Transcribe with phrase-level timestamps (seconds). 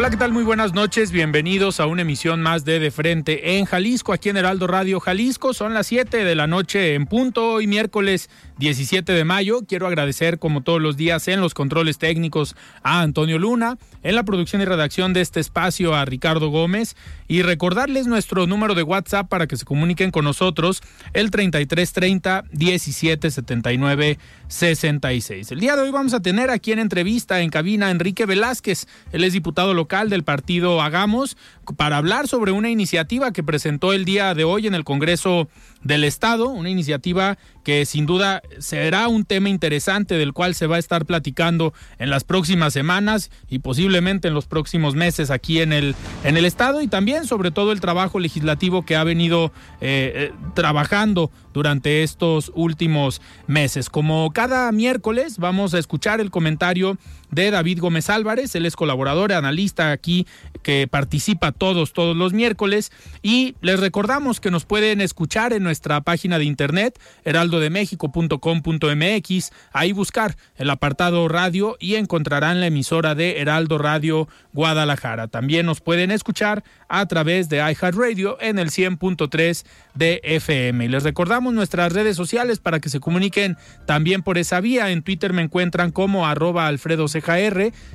[0.00, 0.32] Hola, ¿qué tal?
[0.32, 1.12] Muy buenas noches.
[1.12, 5.52] Bienvenidos a una emisión más de De Frente en Jalisco, aquí en Heraldo Radio Jalisco.
[5.52, 9.60] Son las 7 de la noche en punto, hoy miércoles 17 de mayo.
[9.68, 14.22] Quiero agradecer, como todos los días, en los controles técnicos a Antonio Luna, en la
[14.22, 16.96] producción y redacción de este espacio a Ricardo Gómez
[17.28, 20.80] y recordarles nuestro número de WhatsApp para que se comuniquen con nosotros,
[21.12, 24.18] el 3330 1779
[24.50, 25.52] 66.
[25.52, 28.86] El día de hoy vamos a tener aquí en entrevista en cabina a Enrique Velázquez,
[29.12, 31.36] él es diputado local del partido Hagamos,
[31.76, 35.48] para hablar sobre una iniciativa que presentó el día de hoy en el Congreso
[35.82, 40.76] del Estado, una iniciativa que sin duda será un tema interesante del cual se va
[40.76, 45.72] a estar platicando en las próximas semanas y posiblemente en los próximos meses aquí en
[45.72, 50.12] el, en el Estado y también sobre todo el trabajo legislativo que ha venido eh,
[50.14, 53.90] eh, trabajando durante estos últimos meses.
[53.90, 56.98] Como cada miércoles vamos a escuchar el comentario
[57.30, 60.26] de David Gómez Álvarez, él es colaborador, analista aquí
[60.62, 62.90] que participa todos, todos los miércoles
[63.22, 70.36] y les recordamos que nos pueden escuchar en nuestra página de internet heraldodemexico.com.mx, ahí buscar
[70.56, 75.28] el apartado radio y encontrarán la emisora de Heraldo Radio Guadalajara.
[75.28, 80.84] También nos pueden escuchar a través de iHeartRadio en el 100.3 de FM.
[80.84, 83.56] Y les recordamos nuestras redes sociales para que se comuniquen
[83.86, 84.90] también por esa vía.
[84.90, 87.08] En Twitter me encuentran como arroba Alfredo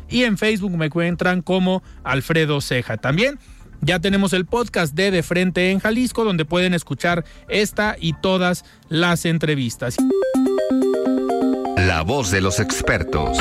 [0.09, 2.97] y en Facebook me encuentran como Alfredo Ceja.
[2.97, 3.39] También
[3.81, 8.65] ya tenemos el podcast de De Frente en Jalisco, donde pueden escuchar esta y todas
[8.89, 9.97] las entrevistas.
[11.77, 13.37] La voz de los expertos.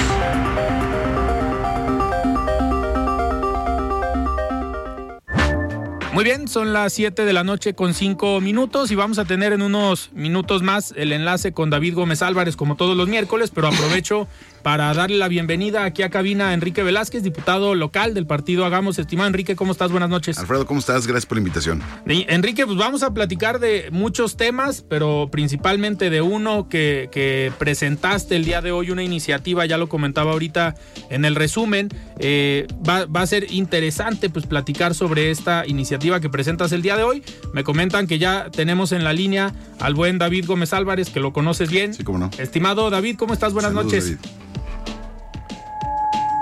[6.15, 9.53] Muy bien, son las 7 de la noche con 5 minutos y vamos a tener
[9.53, 13.67] en unos minutos más el enlace con David Gómez Álvarez como todos los miércoles, pero
[13.67, 14.29] aprovecho
[14.65, 18.99] para darle la bienvenida aquí a cabina a Enrique Velázquez, diputado local del partido Hagamos.
[18.99, 19.91] Estimado Enrique, ¿cómo estás?
[19.91, 20.39] Buenas noches.
[20.39, 21.07] Alfredo, ¿cómo estás?
[21.07, 21.83] Gracias por la invitación.
[22.07, 28.37] Enrique, pues vamos a platicar de muchos temas, pero principalmente de uno que, que presentaste
[28.37, 30.77] el día de hoy, una iniciativa, ya lo comentaba ahorita
[31.11, 31.91] en el resumen.
[32.19, 36.97] Eh, va, va, a ser interesante pues platicar sobre esta iniciativa que presentas el día
[36.97, 37.23] de hoy.
[37.53, 41.35] Me comentan que ya tenemos en la línea al buen David Gómez Álvarez, que lo
[41.35, 41.93] conoces bien.
[41.93, 42.31] Sí, cómo no.
[42.39, 43.53] Estimado David, ¿cómo estás?
[43.53, 44.23] Buenas Saludos, noches.
[44.23, 44.54] David.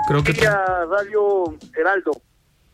[0.07, 2.11] Creo que Radio Heraldo.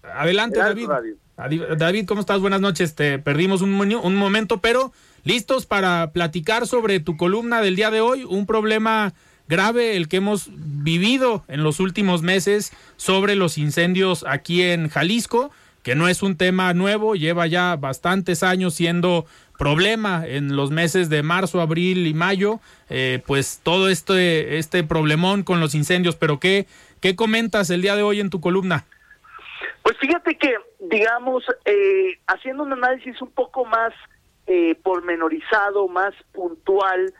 [0.03, 1.15] Adelante, Heraldo David.
[1.37, 1.75] Radio.
[1.75, 2.39] David, ¿cómo estás?
[2.41, 2.95] Buenas noches.
[2.95, 4.91] Te perdimos un momento, pero
[5.23, 8.25] listos para platicar sobre tu columna del día de hoy.
[8.25, 9.13] Un problema
[9.47, 15.51] grave, el que hemos vivido en los últimos meses sobre los incendios aquí en Jalisco,
[15.83, 19.25] que no es un tema nuevo, lleva ya bastantes años siendo
[19.57, 25.43] problema en los meses de marzo, abril y mayo, eh, pues todo este, este problemón
[25.43, 26.15] con los incendios.
[26.15, 26.65] Pero ¿qué,
[27.01, 28.85] ¿qué comentas el día de hoy en tu columna?
[29.83, 33.93] Pues fíjate que, digamos, eh, haciendo un análisis un poco más
[34.47, 37.13] eh, pormenorizado, más puntual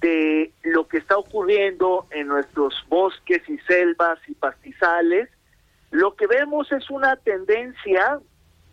[0.00, 5.28] de lo que está ocurriendo en nuestros bosques y selvas y pastizales,
[5.90, 8.20] lo que vemos es una tendencia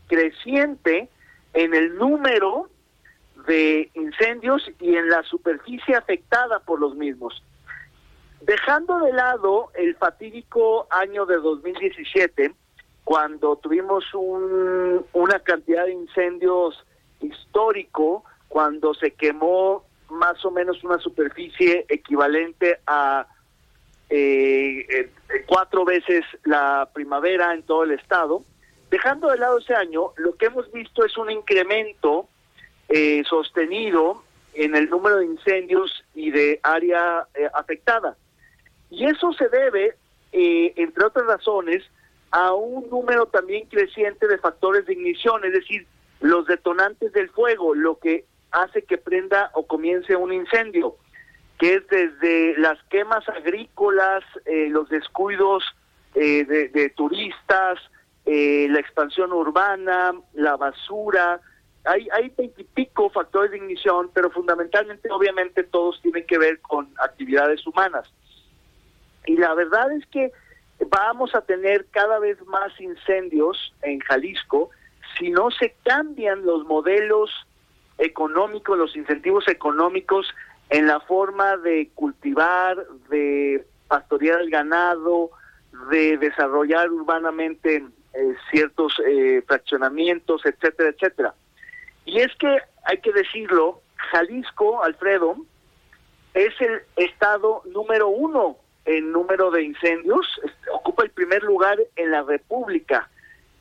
[0.08, 1.10] creciente
[1.54, 2.70] en el número
[3.48, 7.44] de incendios y en la superficie afectada por los mismos.
[8.46, 12.54] Dejando de lado el fatídico año de 2017,
[13.06, 16.86] cuando tuvimos un- una cantidad de incendios
[17.22, 23.28] histórico, cuando se quemó más o menos una superficie equivalente a
[24.10, 25.10] eh, eh,
[25.48, 28.44] cuatro veces la primavera en todo el estado.
[28.92, 32.28] Dejando de lado ese año, lo que hemos visto es un incremento
[32.90, 34.22] eh, sostenido
[34.54, 38.16] en el número de incendios y de área eh, afectada.
[38.94, 39.96] Y eso se debe,
[40.32, 41.84] eh, entre otras razones,
[42.30, 45.88] a un número también creciente de factores de ignición, es decir,
[46.20, 50.96] los detonantes del fuego, lo que hace que prenda o comience un incendio,
[51.58, 55.64] que es desde las quemas agrícolas, eh, los descuidos
[56.14, 57.80] de, turistas,
[58.26, 61.42] la expansión urbana, la basura,
[61.84, 67.66] hay, hay veintipico factores de ignición, pero fundamentalmente, obviamente, todos tienen que ver con actividades
[67.66, 68.14] humanas.
[69.26, 70.32] Y la verdad es que
[70.90, 74.70] vamos a tener cada vez más incendios en Jalisco
[75.18, 77.30] si no se cambian los modelos
[77.98, 80.28] económicos, los incentivos económicos
[80.70, 85.30] en la forma de cultivar, de pastorear el ganado,
[85.92, 91.36] de desarrollar urbanamente eh, ciertos eh, fraccionamientos, etcétera, etcétera.
[92.06, 93.82] Y es que, hay que decirlo,
[94.12, 95.38] Jalisco, Alfredo,
[96.34, 100.26] es el estado número uno en número de incendios,
[100.72, 103.10] ocupa el primer lugar en la República.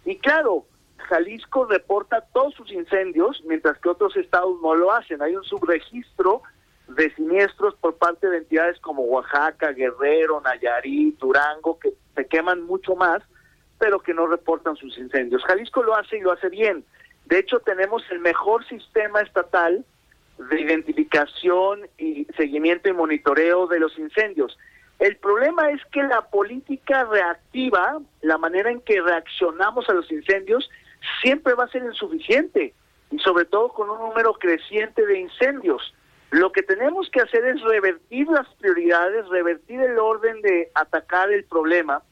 [0.04, 0.64] Y claro,
[1.08, 5.22] Jalisco reporta todos sus incendios, mientras que otros estados no lo hacen.
[5.22, 6.42] Hay un subregistro
[6.88, 12.96] de siniestros por parte de entidades como Oaxaca, Guerrero, Nayarit, Durango, que se queman mucho
[12.96, 13.22] más,
[13.78, 15.44] pero que no reportan sus incendios.
[15.44, 16.84] Jalisco lo hace y lo hace bien.
[17.26, 19.84] De hecho, tenemos el mejor sistema estatal
[20.38, 24.58] de identificación y seguimiento y monitoreo de los incendios.
[24.98, 30.70] El problema es que la política reactiva, la manera en que reaccionamos a los incendios,
[31.22, 32.74] siempre va a ser insuficiente
[33.10, 35.94] y sobre todo con un número creciente de incendios.
[36.30, 41.44] Lo que tenemos que hacer es revertir las prioridades, revertir el orden de atacar el
[41.44, 42.02] problema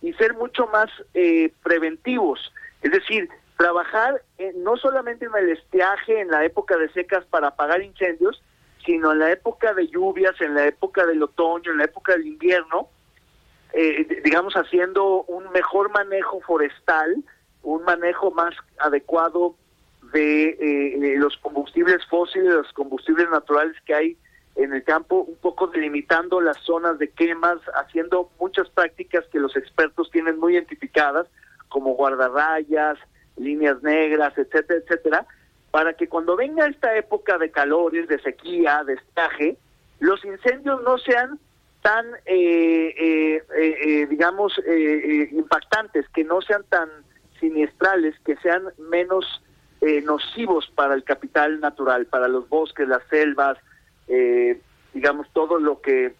[0.00, 2.52] y ser mucho más eh, preventivos.
[2.82, 3.28] Es decir,
[3.58, 4.22] trabajar
[4.56, 8.40] no solamente en el estiaje en la época de secas para apagar incendios,
[8.84, 12.26] sino en la época de lluvias, en la época del otoño, en la época del
[12.26, 12.88] invierno,
[13.72, 17.16] eh, digamos haciendo un mejor manejo forestal,
[17.62, 19.56] un manejo más adecuado
[20.12, 24.16] de eh, los combustibles fósiles, los combustibles naturales que hay
[24.56, 29.56] en el campo, un poco delimitando las zonas de quemas, haciendo muchas prácticas que los
[29.56, 31.28] expertos tienen muy identificadas,
[31.68, 32.98] como guardarrayas,
[33.36, 35.26] líneas negras, etcétera, etcétera,
[35.70, 39.56] para que cuando venga esta época de calores, de sequía, de estaje,
[40.00, 41.38] los incendios no sean
[41.82, 44.52] tan, eh, eh, eh, digamos,
[45.32, 46.88] impactantes, que no sean tan
[47.40, 49.42] siniestrales, que sean menos
[50.02, 53.56] nocivos para el capital natural, para los bosques, las selvas,
[54.92, 56.14] digamos, todo lo que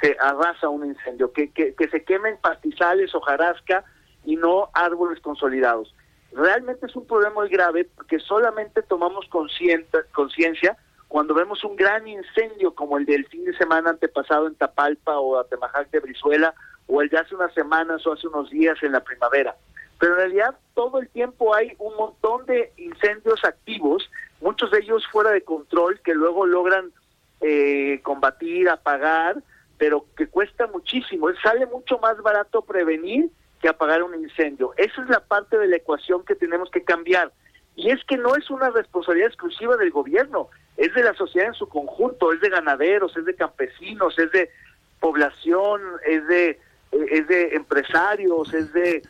[0.00, 3.84] se arrasa un incendio, que, que, que se quemen pastizales, hojarasca
[4.24, 5.92] y no árboles consolidados
[6.32, 10.76] realmente es un problema muy grave porque solamente tomamos conciencia
[11.08, 15.38] cuando vemos un gran incendio como el del fin de semana antepasado en Tapalpa o
[15.38, 16.54] Atemajac de Brizuela
[16.86, 19.56] o el de hace unas semanas o hace unos días en la primavera.
[19.98, 24.08] Pero en realidad todo el tiempo hay un montón de incendios activos,
[24.40, 26.92] muchos de ellos fuera de control, que luego logran
[27.40, 29.42] eh, combatir, apagar,
[29.78, 31.28] pero que cuesta muchísimo.
[31.42, 34.72] Sale mucho más barato prevenir que apagar un incendio.
[34.76, 37.32] Esa es la parte de la ecuación que tenemos que cambiar.
[37.76, 41.54] Y es que no es una responsabilidad exclusiva del gobierno, es de la sociedad en
[41.54, 44.50] su conjunto, es de ganaderos, es de campesinos, es de
[44.98, 46.58] población, es de,
[46.92, 49.02] es de empresarios, es de,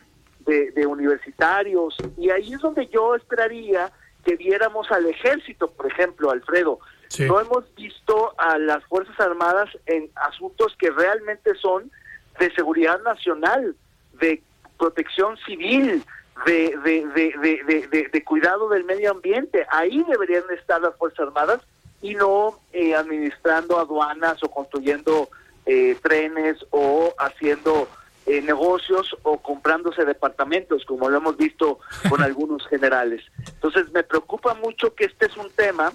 [0.45, 1.95] de, universitarios.
[2.17, 3.91] Y ahí es donde yo esperaría
[4.23, 6.79] que viéramos al ejército, por ejemplo, Alfredo.
[7.19, 11.91] No hemos visto a las Fuerzas Armadas en asuntos que realmente son
[12.39, 13.75] de seguridad nacional
[14.19, 14.41] de
[14.77, 16.03] protección civil,
[16.45, 19.65] de, de, de, cuidado del medio ambiente.
[19.69, 21.61] Ahí deberían estar las Fuerzas Armadas
[22.01, 25.29] y no eh, administrando aduanas o construyendo
[25.65, 27.87] eh, trenes o haciendo
[28.25, 33.23] eh, negocios o comprándose departamentos, como lo hemos visto con algunos generales.
[33.47, 35.93] Entonces me preocupa mucho que este es un tema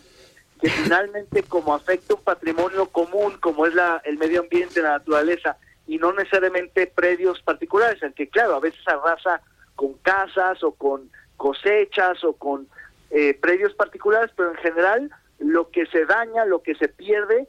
[0.61, 5.57] que finalmente como afecta un patrimonio común, como es la, el medio ambiente, la naturaleza,
[5.87, 9.41] y no necesariamente predios particulares, en que claro, a veces arrasa
[9.75, 12.67] con casas o con cosechas o con
[13.11, 17.47] eh, predios particulares, pero en general lo que se daña, lo que se pierde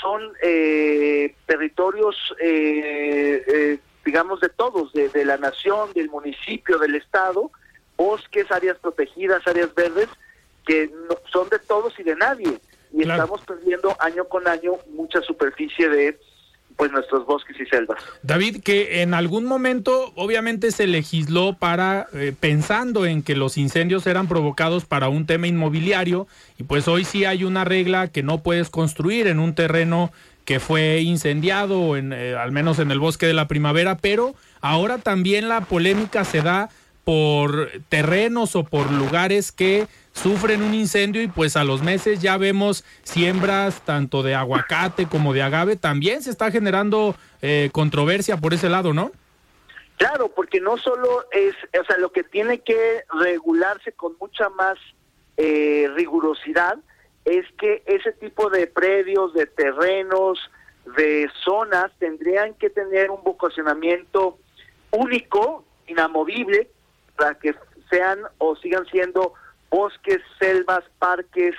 [0.00, 7.50] son eh, territorios, eh, digamos, de todos, de, la nación, del municipio, del estado,
[7.96, 10.08] bosques, áreas protegidas, áreas verdes,
[10.66, 12.58] que no, son de todos y de nadie.
[12.92, 16.18] Y estamos perdiendo año con año mucha superficie de
[16.78, 17.98] pues nuestros bosques y selvas.
[18.22, 24.06] David, que en algún momento obviamente se legisló para eh, pensando en que los incendios
[24.06, 28.44] eran provocados para un tema inmobiliario y pues hoy sí hay una regla que no
[28.44, 30.12] puedes construir en un terreno
[30.44, 34.98] que fue incendiado en, eh, al menos en el bosque de la primavera, pero ahora
[34.98, 36.70] también la polémica se da
[37.08, 42.36] por terrenos o por lugares que sufren un incendio y pues a los meses ya
[42.36, 45.76] vemos siembras tanto de aguacate como de agave.
[45.76, 49.10] También se está generando eh, controversia por ese lado, ¿no?
[49.96, 54.76] Claro, porque no solo es, o sea, lo que tiene que regularse con mucha más
[55.38, 56.76] eh, rigurosidad
[57.24, 60.38] es que ese tipo de predios, de terrenos,
[60.94, 64.36] de zonas tendrían que tener un vocacionamiento
[64.90, 66.68] único, inamovible,
[67.18, 67.54] para que
[67.90, 69.34] sean o sigan siendo
[69.70, 71.54] bosques, selvas, parques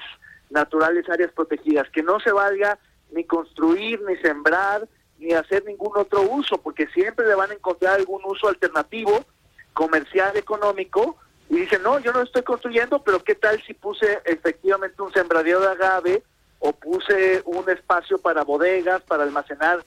[0.50, 2.80] naturales, áreas protegidas, que no se valga
[3.12, 4.88] ni construir, ni sembrar,
[5.20, 9.25] ni hacer ningún otro uso, porque siempre le van a encontrar algún uso alternativo,
[9.74, 11.18] comercial, económico,
[11.50, 15.60] y dicen, no, yo no estoy construyendo, pero ¿qué tal si puse efectivamente un sembradío
[15.60, 16.24] de agave
[16.60, 19.84] o puse un espacio para bodegas, para almacenar,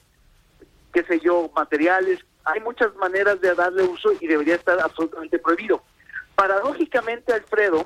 [0.93, 5.81] qué sé yo, materiales hay muchas maneras de darle uso y debería estar absolutamente prohibido.
[6.35, 7.85] Paradójicamente, Alfredo,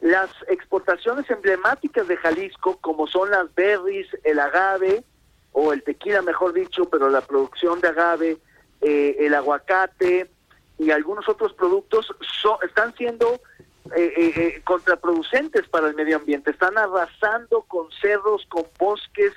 [0.00, 5.04] las exportaciones emblemáticas de Jalisco, como son las berries, el agave,
[5.54, 8.38] o el tequila, mejor dicho, pero la producción de agave,
[8.80, 10.28] eh, el aguacate
[10.78, 12.12] y algunos otros productos
[12.66, 13.40] están siendo
[13.96, 19.32] eh, eh, contraproducentes para el medio ambiente, están arrasando con cerros, con bosques,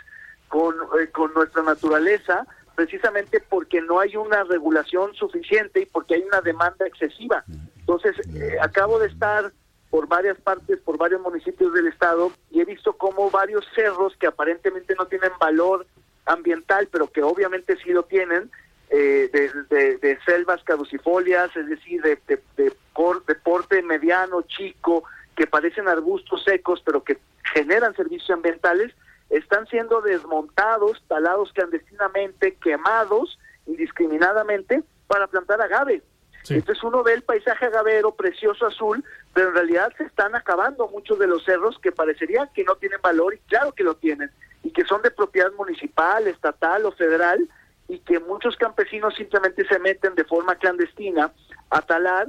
[0.48, 0.76] con,
[1.12, 6.86] con nuestra naturaleza, precisamente porque no hay una regulación suficiente y porque hay una demanda
[6.86, 7.44] excesiva.
[7.80, 9.52] Entonces, eh, acabo de estar
[9.90, 14.28] por varias partes, por varios municipios del estado y he visto cómo varios cerros que
[14.28, 15.88] aparentemente no tienen valor
[16.28, 18.52] ambiental, pero que obviamente sí lo tienen,
[18.92, 25.04] eh, de, selvas caducifolias, es decir, de, de, de, porte mediano, chico,
[25.36, 27.18] que parecen arbustos secos, pero que
[27.56, 28.94] generan servicios ambientales,
[29.30, 36.02] están siendo desmontados, talados clandestinamente, quemados indiscriminadamente para plantar agave.
[36.50, 39.04] Entonces uno ve el paisaje agavero precioso azul,
[39.34, 43.02] pero en realidad se están acabando muchos de los cerros que parecería que no tienen
[43.02, 44.32] valor y claro que lo tienen,
[44.64, 47.50] y que son de propiedad municipal, estatal o federal,
[47.90, 51.32] y que muchos campesinos simplemente se meten de forma clandestina
[51.70, 52.28] a talar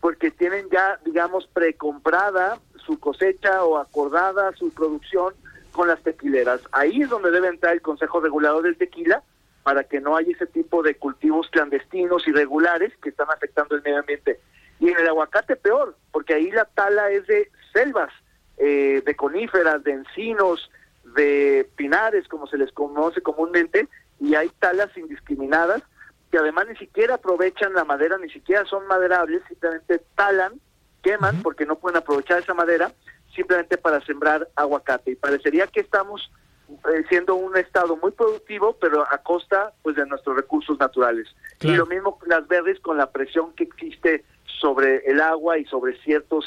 [0.00, 5.34] porque tienen ya, digamos, precomprada su cosecha o acordada su producción
[5.72, 6.60] con las tequileras.
[6.72, 9.22] Ahí es donde debe entrar el Consejo Regulador del Tequila
[9.62, 13.98] para que no haya ese tipo de cultivos clandestinos irregulares que están afectando el medio
[13.98, 14.40] ambiente.
[14.80, 18.12] Y en el aguacate peor, porque ahí la tala es de selvas,
[18.58, 20.70] eh, de coníferas, de encinos,
[21.14, 23.88] de pinares, como se les conoce comúnmente,
[24.20, 25.82] y hay talas indiscriminadas
[26.30, 30.54] que además ni siquiera aprovechan la madera, ni siquiera son maderables, simplemente talan,
[31.02, 32.90] queman porque no pueden aprovechar esa madera
[33.34, 35.12] simplemente para sembrar aguacate.
[35.12, 36.30] Y parecería que estamos
[36.68, 41.28] eh, siendo un estado muy productivo, pero a costa pues de nuestros recursos naturales.
[41.60, 44.24] Y lo mismo las verdes con la presión que existe
[44.60, 46.44] sobre el agua y sobre ciertos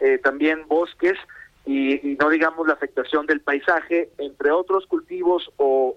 [0.00, 1.16] eh, también bosques
[1.64, 5.94] y, no digamos la afectación del paisaje, entre otros cultivos o,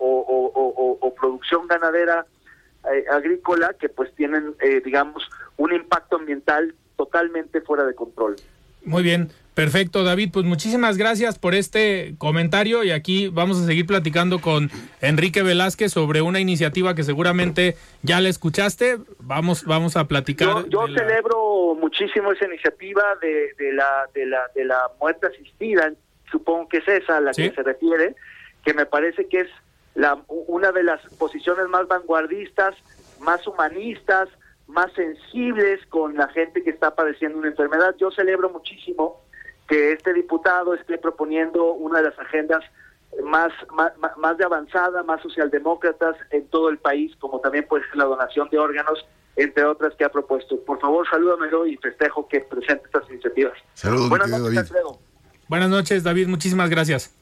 [1.19, 2.25] producción ganadera
[2.91, 8.37] eh, agrícola que pues tienen digamos un impacto ambiental totalmente fuera de control.
[8.83, 13.85] Muy bien, perfecto David, pues muchísimas gracias por este comentario y aquí vamos a seguir
[13.85, 14.69] platicando con
[15.01, 20.67] Enrique Velázquez sobre una iniciativa que seguramente ya la escuchaste, vamos vamos a platicar.
[20.69, 25.91] Yo, celebro muchísimo esa iniciativa de, la, de, la, de la muerte asistida,
[26.31, 28.15] supongo que es esa a la que se refiere,
[28.63, 29.49] que me parece que es
[29.95, 32.75] la, una de las posiciones más vanguardistas,
[33.19, 34.29] más humanistas,
[34.67, 37.95] más sensibles con la gente que está padeciendo una enfermedad.
[37.99, 39.20] Yo celebro muchísimo
[39.71, 42.61] que este diputado esté proponiendo una de las agendas
[43.23, 43.53] más,
[44.17, 48.49] más, de avanzada, más socialdemócratas en todo el país, como también puede ser la donación
[48.49, 49.05] de órganos,
[49.37, 50.59] entre otras que ha propuesto.
[50.65, 53.53] Por favor, salúdamelo y festejo que presente estas iniciativas.
[53.73, 54.97] Saludos, Buenas noches, David.
[55.47, 56.27] Buenas noches, David.
[56.27, 57.15] Muchísimas gracias.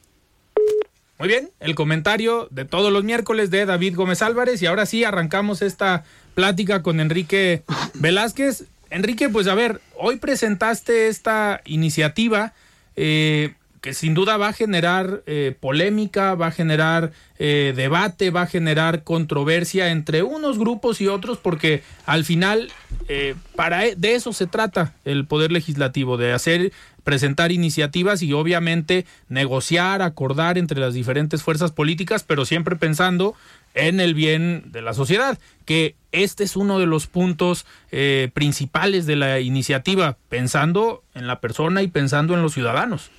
[1.20, 5.04] Muy bien, el comentario de todos los miércoles de David Gómez Álvarez y ahora sí
[5.04, 6.02] arrancamos esta
[6.34, 7.62] plática con Enrique
[7.94, 8.64] Velázquez.
[8.90, 12.52] Enrique, pues a ver, hoy presentaste esta iniciativa.
[12.96, 18.42] Eh, que sin duda va a generar eh, polémica, va a generar eh, debate, va
[18.42, 22.70] a generar controversia entre unos grupos y otros, porque al final
[23.08, 26.72] eh, para e, de eso se trata el poder legislativo, de hacer
[27.04, 33.34] presentar iniciativas y obviamente negociar, acordar entre las diferentes fuerzas políticas, pero siempre pensando
[33.74, 39.06] en el bien de la sociedad, que este es uno de los puntos eh, principales
[39.06, 43.10] de la iniciativa, pensando en la persona y pensando en los ciudadanos.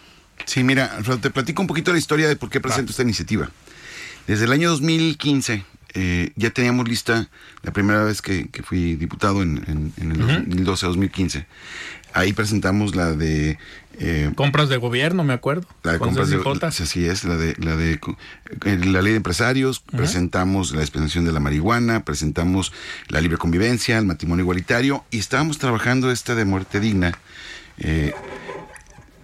[0.45, 3.49] Sí, mira, Alfredo, te platico un poquito la historia de por qué presento esta iniciativa.
[4.27, 7.29] Desde el año 2015 eh, ya teníamos lista
[7.63, 11.45] la primera vez que, fui diputado en, el 2012-2015.
[12.13, 13.57] Ahí presentamos la de
[13.99, 15.67] eh, compras de gobierno, me acuerdo.
[15.83, 17.99] La de compras de así es, la de la de
[18.65, 22.71] eh, la ley de empresarios, presentamos la dispensación de la marihuana, presentamos
[23.09, 27.17] la libre convivencia, el matrimonio igualitario y estábamos trabajando esta de muerte digna.
[27.77, 28.13] Eh,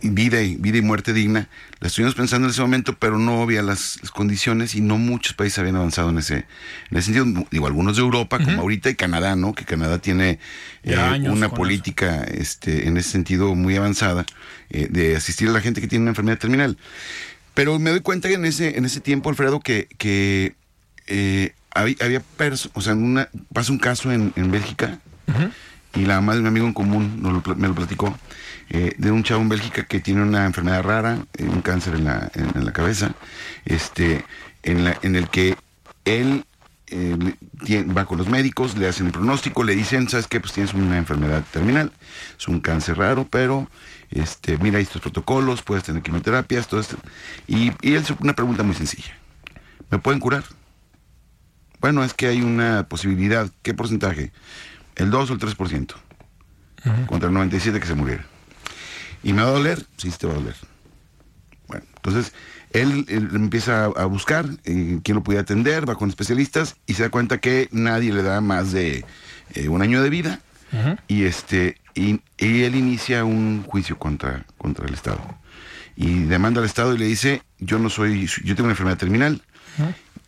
[0.02, 1.50] vida y, vida y muerte digna,
[1.80, 5.60] la estuvimos pensando en ese momento, pero no había las, condiciones y no muchos países
[5.60, 6.46] habían avanzado en ese,
[6.92, 7.48] en ese sentido.
[7.52, 9.54] Digo, algunos de Europa, como ahorita, y Canadá, ¿no?
[9.54, 10.40] Que Canadá tiene
[10.84, 10.98] eh,
[11.30, 14.26] una política este, en ese sentido muy avanzada
[14.70, 16.78] eh, de asistir a la gente que tiene una enfermedad terminal.
[17.54, 20.56] Pero me doy cuenta que en ese, en ese tiempo, Alfredo, que, que
[21.08, 22.24] eh, había, había
[22.74, 25.00] o sea, una, pasa un caso en, en Bélgica
[25.98, 28.16] y la mamá de un amigo en común me lo platicó
[28.70, 32.04] eh, de un chavo en Bélgica que tiene una enfermedad rara, eh, un cáncer en
[32.04, 33.14] la, en, la cabeza,
[33.66, 34.26] este,
[34.64, 35.56] en, la, en el que
[36.06, 36.46] él
[36.88, 37.18] eh,
[37.98, 40.40] va con los médicos, le hacen el pronóstico, le dicen, ¿sabes qué?
[40.40, 41.92] Pues tienes una enfermedad terminal,
[42.38, 43.70] es un cáncer raro, pero
[44.12, 46.98] este, mira estos protocolos, puedes tener quimioterapias, todo esto.
[47.48, 49.18] Y, y él una pregunta muy sencilla.
[49.90, 50.44] ¿Me pueden curar?
[51.80, 53.50] Bueno, es que hay una posibilidad.
[53.62, 54.32] ¿Qué porcentaje?
[54.98, 55.94] El 2 o el 3%.
[57.08, 58.26] Contra el 97 que se muriera.
[59.24, 59.80] ¿Y me va a doler?
[59.98, 60.56] Sí, sí te va a doler.
[61.68, 62.34] Bueno, entonces
[62.72, 67.10] él, empieza a, buscar eh, quién lo puede atender, va con especialistas y se da
[67.10, 69.06] cuenta que nadie le da más de
[69.54, 70.40] eh, un año de vida.
[71.08, 75.20] Y este y, él inicia un juicio contra, contra el Estado.
[75.96, 79.42] Y demanda al Estado y le dice, yo no soy, yo tengo una enfermedad terminal,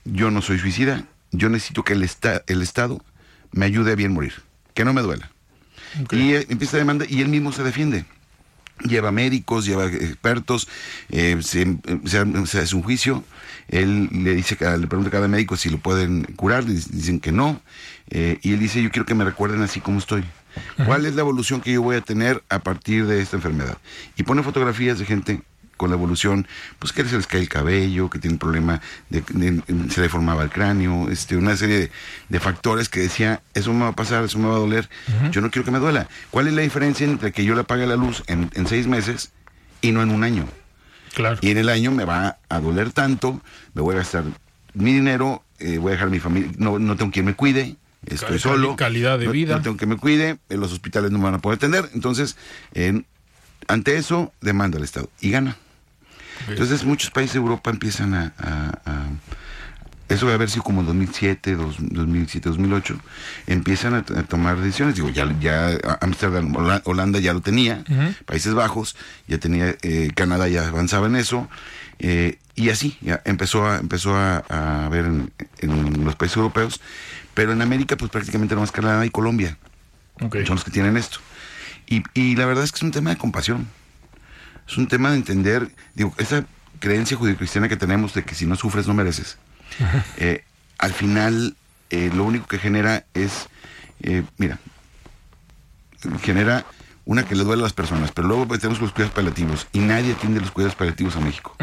[0.06, 2.10] yo no soy suicida, yo necesito que el,
[2.48, 3.04] el Estado
[3.52, 4.34] me ayude a bien morir,
[4.80, 5.30] que no me duela.
[6.10, 8.06] Y empieza a demanda y él mismo se defiende
[8.88, 10.70] lleva médicos, lleva expertos,
[11.10, 11.78] eh, se,
[12.62, 13.26] hace un juicio,
[13.68, 17.62] él le dice, le pregunta a cada médico si lo pueden curar, dicen que no,
[18.10, 20.24] eh, y él dice, yo quiero que me recuerden así como estoy.
[20.86, 23.78] ¿Cuál es la evolución que yo voy a tener a partir de esta enfermedad?
[24.16, 25.42] Y pone fotografías de gente
[25.80, 26.46] con la evolución,
[26.78, 29.24] pues que se les cae el cabello, que tiene un problema, de,
[29.90, 31.90] se deformaba el cráneo, este, una serie
[32.28, 34.90] de, factores que decía, eso me va a pasar, eso me va a doler,
[35.32, 36.10] yo no quiero que me duela.
[36.32, 39.32] ¿Cuál es la diferencia entre que yo le apague la luz en, seis meses
[39.82, 40.46] y no en un año?
[41.16, 41.38] Claro.
[41.42, 43.42] Y en el año me va a doler tanto,
[43.74, 44.26] me voy a gastar
[44.74, 48.38] mi dinero, eh, voy a dejar mi familia, no, no tengo quien me cuide, estoy
[48.38, 48.76] solo.
[48.76, 49.56] Calidad de vida.
[49.56, 51.90] No tengo que me cuide, en los hospitales no me van a poder atender.
[51.94, 52.36] Entonces,
[53.70, 55.56] ante eso, demanda al Estado y gana.
[56.48, 58.34] Entonces muchos países de Europa empiezan a,
[60.10, 63.00] eso va a haber sido como en 2007, 2007, 2008,
[63.46, 64.96] empiezan a, tomar decisiones.
[64.96, 66.54] Digo, ya, ya Amsterdam,
[66.86, 67.84] Holanda ya lo tenía,
[68.26, 68.96] Países Bajos,
[69.28, 71.48] ya tenía, eh, Canadá ya avanzaba en eso,
[72.00, 76.82] eh, y así, ya empezó a, empezó a, ver en, los países europeos,
[77.36, 79.58] pero en América pues prácticamente más Canadá y Colombia
[80.20, 81.20] son los que tienen esto.
[81.88, 83.68] Y, y la verdad es que es un tema de compasión
[84.70, 86.46] es un tema de entender, digo, esa
[86.80, 89.38] creencia judio-cristiana que tenemos de que si no sufres no mereces.
[90.18, 90.44] Eh,
[90.78, 91.56] al final,
[91.90, 93.48] eh, lo único que genera es,
[94.04, 94.60] eh, mira,
[96.22, 96.66] genera
[97.06, 99.80] una que le duele a las personas, pero luego pues, tenemos los cuidados paliativos y
[99.80, 101.56] nadie atiende los cuidados paliativos a México.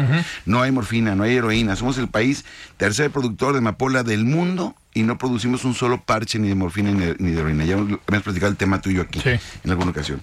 [0.45, 2.43] No hay morfina, no hay heroína, somos el país
[2.75, 6.91] tercer productor de amapola del mundo y no producimos un solo parche ni de morfina
[6.91, 7.63] ni de, heroína.
[7.63, 10.21] Ya hemos platicado el tema tuyo aquí en alguna ocasión.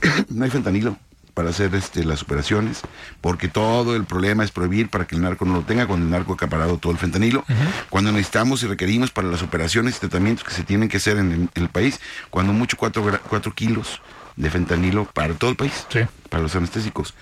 [0.30, 0.96] no hay fentanilo
[1.38, 2.80] para hacer este, las operaciones,
[3.20, 6.10] porque todo el problema es prohibir para que el narco no lo tenga, cuando el
[6.10, 7.44] narco ha acaparado todo el fentanilo,
[7.90, 11.48] cuando necesitamos y requerimos para las operaciones y tratamientos que se tienen que hacer en,
[11.54, 14.02] el país, cuando mucho cuatro, cuatro kilos
[14.34, 15.86] de fentanilo para todo el país,
[16.28, 17.14] para los anestésicos.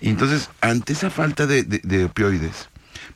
[0.00, 2.68] Y entonces, ante esa falta de, opioides,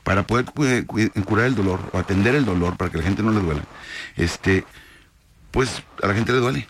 [0.02, 0.46] para poder
[0.84, 3.62] curar el dolor o atender el dolor para que la gente no le duela,
[4.16, 4.64] este,
[5.52, 6.66] pues a la gente le duele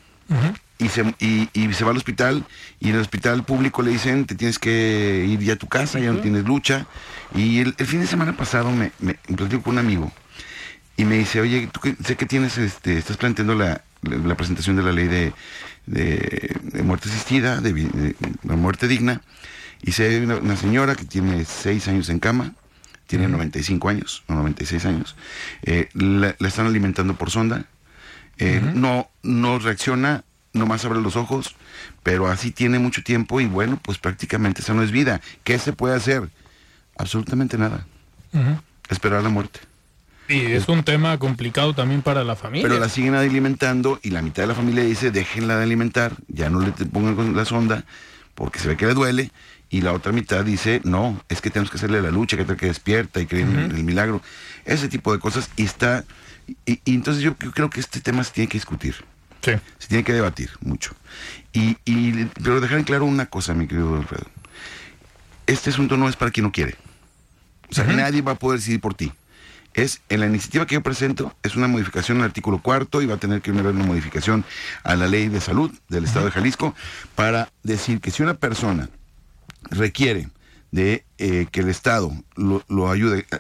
[0.81, 2.45] y se, y, se va al hospital
[2.81, 5.99] y en el hospital público le dicen te tienes que ir ya a tu casa,
[5.99, 6.87] ya no tienes lucha.
[7.35, 10.11] Y el, fin de semana pasado me, me, platico con un amigo
[10.97, 14.83] y me dice, oye, tú sé que tienes, este, estás planteando la, la, presentación de
[14.83, 15.33] la ley de,
[15.87, 19.23] de, muerte asistida, de, muerte digna,
[19.83, 22.55] Y si hay una, señora que tiene seis años en cama,
[23.07, 25.17] tiene 95 años o 96 años,
[25.63, 27.65] eh, la, están alimentando por sonda,
[28.39, 31.55] eh, no, no reacciona, nomás abre los ojos,
[32.03, 35.21] pero así tiene mucho tiempo y bueno, pues prácticamente esa no es vida.
[35.45, 36.29] ¿Qué se puede hacer?
[36.97, 37.87] Absolutamente nada.
[38.89, 39.61] Esperar la muerte.
[40.29, 42.69] Y es un tema complicado también para la familia.
[42.69, 46.49] Pero la siguen alimentando y la mitad de la familia dice, déjenla de alimentar, ya
[46.51, 47.85] no le pongan la sonda
[48.37, 49.33] porque se ve que le duele.
[49.69, 52.59] Y la otra mitad dice, no, es que tenemos que hacerle la lucha, que tener
[52.59, 54.21] que despierta y creer en el milagro.
[54.65, 55.51] Ese tipo de cosas.
[55.57, 56.05] Y está...
[56.67, 58.97] Y, entonces yo, creo que este tema se tiene que discutir.
[59.43, 59.53] Sí.
[59.79, 60.95] Se tiene que debatir mucho.
[61.53, 61.75] Y,
[62.43, 64.27] pero dejar en claro una cosa, mi querido Alfredo.
[65.47, 66.77] Este asunto no es para quien no quiere.
[67.71, 69.13] O sea, nadie va a poder decidir por ti
[69.75, 73.15] es en la iniciativa que yo presento, es una modificación al artículo cuarto y va
[73.15, 74.45] a tener que haber una modificación
[74.83, 76.75] a la ley de salud del Estado de Jalisco
[77.15, 78.89] para decir que si una persona
[79.71, 80.29] requiere
[80.71, 83.39] de eh, que el Estado lo, ayude eh,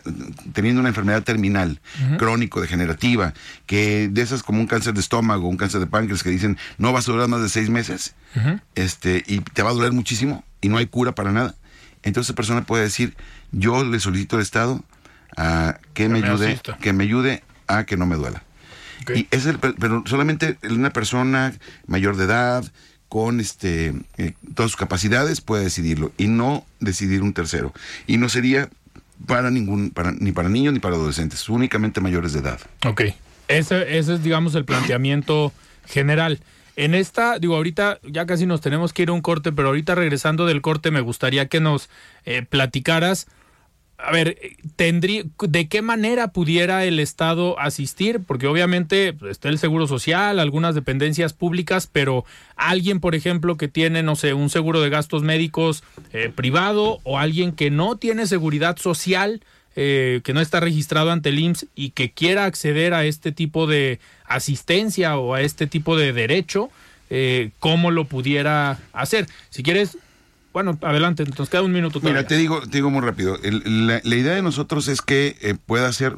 [0.52, 1.80] teniendo una enfermedad terminal,
[2.18, 3.34] crónico, degenerativa,
[3.66, 6.92] que de esas como un cáncer de estómago, un cáncer de páncreas que dicen no
[6.92, 8.14] vas a durar más de seis meses,
[8.74, 11.54] este, y te va a doler muchísimo y no hay cura para nada.
[12.02, 13.14] Entonces esa persona puede decir,
[13.52, 14.82] yo le solicito al Estado
[15.36, 18.42] a que, me, ayude, que me ayude a que no me duela.
[19.14, 21.54] Y es el, pero solamente una persona
[21.86, 22.64] mayor de edad,
[23.10, 27.74] con este eh, todas sus capacidades, puede decidirlo y no decidir un tercero.
[28.06, 28.70] Y no sería
[29.26, 32.60] para ningún, para, ni para niños ni para adolescentes, únicamente mayores de edad.
[32.86, 33.02] Ok.
[33.48, 35.52] Ese, ese es, digamos, el planteamiento
[35.86, 36.40] general.
[36.76, 39.96] En esta, digo, ahorita ya casi nos tenemos que ir a un corte, pero ahorita
[39.96, 41.90] regresando del corte me gustaría que nos
[42.24, 43.26] eh, platicaras
[44.02, 44.38] a ver,
[44.76, 48.20] tendría, ¿de qué manera pudiera el Estado asistir?
[48.26, 52.24] Porque obviamente pues, está el Seguro Social, algunas dependencias públicas, pero
[52.56, 57.18] alguien, por ejemplo, que tiene, no sé, un seguro de gastos médicos eh, privado o
[57.18, 59.42] alguien que no tiene seguridad social,
[59.76, 63.66] eh, que no está registrado ante el IMSS y que quiera acceder a este tipo
[63.66, 66.70] de asistencia o a este tipo de derecho,
[67.08, 69.26] eh, ¿cómo lo pudiera hacer?
[69.50, 69.98] Si quieres,
[70.52, 73.38] bueno, adelante, nos queda un minuto Mira, te digo, te digo muy rápido.
[73.42, 76.16] la, idea de nosotros es que eh, pueda ser,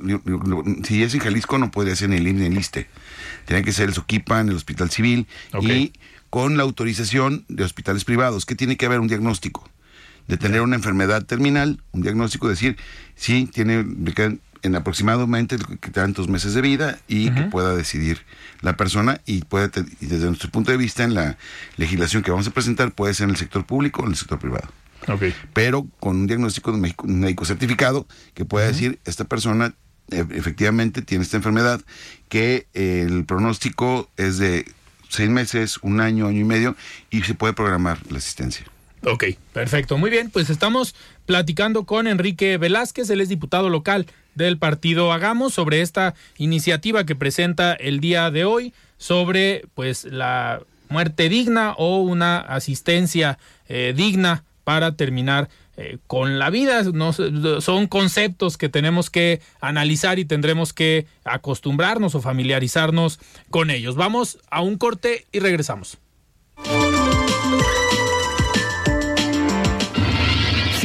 [0.85, 2.89] si es en Jalisco, no puede ser en el INE, en el ISTE.
[3.45, 5.27] Tiene que ser el Soquipa, en el Hospital Civil
[5.61, 5.93] y
[6.31, 9.69] con la autorización de hospitales privados, que tiene que haber un diagnóstico.
[10.29, 12.77] De tener una enfermedad terminal, un diagnóstico, decir,
[13.17, 13.85] sí, tiene
[14.63, 15.57] en aproximadamente
[15.93, 18.25] tantos meses de vida y que pueda decidir
[18.61, 19.71] la persona y puede
[20.01, 21.37] desde nuestro punto de vista en la
[21.77, 24.39] legislación que vamos a presentar puede ser en el sector público o en el sector
[24.39, 24.69] privado.
[25.09, 25.35] Okay.
[25.53, 29.75] Pero con un diagnóstico médico, certificado que pueda decir esta persona
[30.11, 31.81] e, efectivamente tiene esta enfermedad
[32.29, 34.65] que el pronóstico es de
[35.09, 36.77] seis meses, un año, año y medio
[37.11, 38.65] y se puede programar la asistencia.
[39.05, 39.99] Ok, perfecto.
[39.99, 40.95] Muy bien, pues estamos
[41.27, 47.17] platicando con Enrique Velázquez, él es diputado local del partido Hagamos sobre esta iniciativa que
[47.17, 54.45] presenta el día de hoy sobre pues la muerte digna o una asistencia eh, digna
[54.65, 56.83] para terminar eh, con la vida.
[56.83, 63.19] No, son conceptos que tenemos que analizar y tendremos que acostumbrarnos o familiarizarnos
[63.51, 63.97] con ellos.
[63.97, 65.99] Vamos a un corte y regresamos.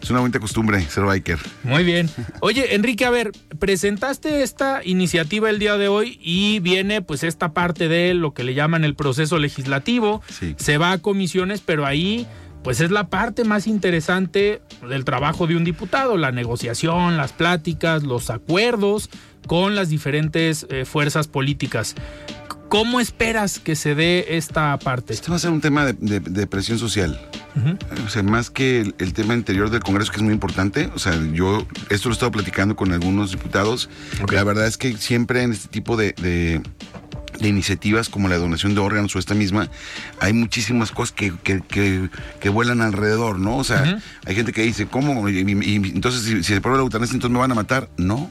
[0.00, 1.38] Es una bonita costumbre ser biker.
[1.64, 2.08] Muy bien.
[2.40, 7.52] Oye, Enrique, a ver, presentaste esta iniciativa el día de hoy y viene pues esta
[7.52, 10.22] parte de lo que le llaman el proceso legislativo.
[10.30, 10.54] Sí.
[10.58, 12.26] Se va a comisiones, pero ahí
[12.68, 18.02] pues es la parte más interesante del trabajo de un diputado, la negociación, las pláticas,
[18.02, 19.08] los acuerdos
[19.46, 21.94] con las diferentes eh, fuerzas políticas.
[22.68, 25.14] ¿Cómo esperas que se dé esta parte?
[25.14, 27.18] Este va a ser un tema de, de- de presión social.
[28.06, 30.90] O sea, más que el, el tema interior del Congreso, que es muy importante.
[30.94, 33.88] O sea, yo esto lo he estado platicando con algunos diputados.
[34.30, 36.60] La verdad es que siempre en este tipo de, de-
[37.40, 39.68] de iniciativas como la donación de órganos o esta misma,
[40.20, 42.08] hay muchísimas cosas que, que, que-
[42.40, 43.56] que vuelan alrededor, ¿no?
[43.58, 45.28] O sea, hay gente que dice, ¿cómo?
[45.28, 47.88] Y, y- y entonces, si, si se prueba la eutanasia, entonces me van a matar.
[47.96, 48.30] No.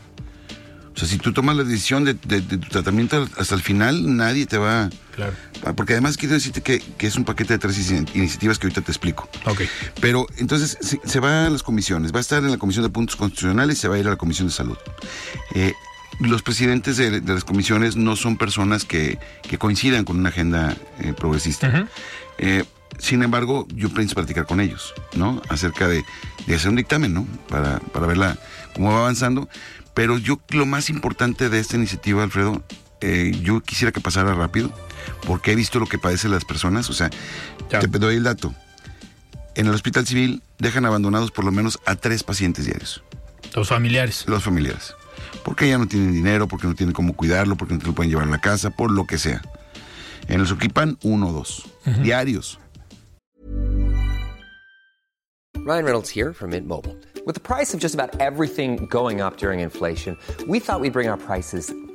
[0.95, 4.15] O sea, si tú tomas la decisión de, de- de tu tratamiento hasta el final,
[4.17, 4.89] nadie te va...
[5.15, 5.33] Claro.
[5.75, 8.81] Porque además quiero decirte que, que es un paquete de tres inici- iniciativas que ahorita
[8.81, 9.29] te explico.
[9.45, 9.61] Ok.
[10.01, 12.89] Pero entonces se, se va a las comisiones, va a estar en la Comisión de
[12.89, 14.77] Puntos Constitucionales y se va a ir a la Comisión de Salud.
[15.53, 15.73] Eh,
[16.19, 20.75] los presidentes de, de las comisiones no son personas que, que coincidan con una agenda
[20.99, 21.87] eh, progresista.
[22.37, 22.63] Eh,
[22.99, 25.41] sin embargo, yo pienso platicar con ellos, ¿no?
[25.49, 26.03] Acerca de,
[26.47, 27.27] de hacer un dictamen, ¿no?
[27.49, 28.37] Para, para verla
[28.73, 29.47] cómo va avanzando.
[29.93, 32.63] Pero yo, lo más importante de esta iniciativa, Alfredo,
[33.01, 34.71] eh, yo quisiera que pasara rápido,
[35.25, 36.89] porque he visto lo que padecen las personas.
[36.89, 37.09] O sea,
[37.69, 37.79] Ya.
[37.79, 38.53] te doy el dato.
[39.55, 43.03] En el hospital civil dejan abandonados por lo menos a tres pacientes diarios,
[43.55, 44.23] Los familiares.
[44.27, 44.93] los familiares.
[45.43, 48.09] Porque ya no tienen dinero, porque no tienen cómo cuidarlo, porque no te lo pueden
[48.09, 49.41] llevar a la casa, por lo que sea.
[50.27, 51.63] En el Soquipan, uno o dos.
[52.03, 52.59] Diarios.
[55.67, 56.95] Ryan Reynolds here from Mint Mobile.
[57.25, 61.09] With the price of just about everything going up during inflation, we thought we'd bring
[61.09, 61.73] our prices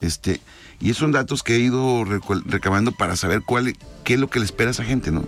[0.00, 0.40] Este,
[0.80, 4.38] y esos son datos que he ido recabando para saber cuál, qué es lo que
[4.38, 5.26] le espera a esa gente, ¿no?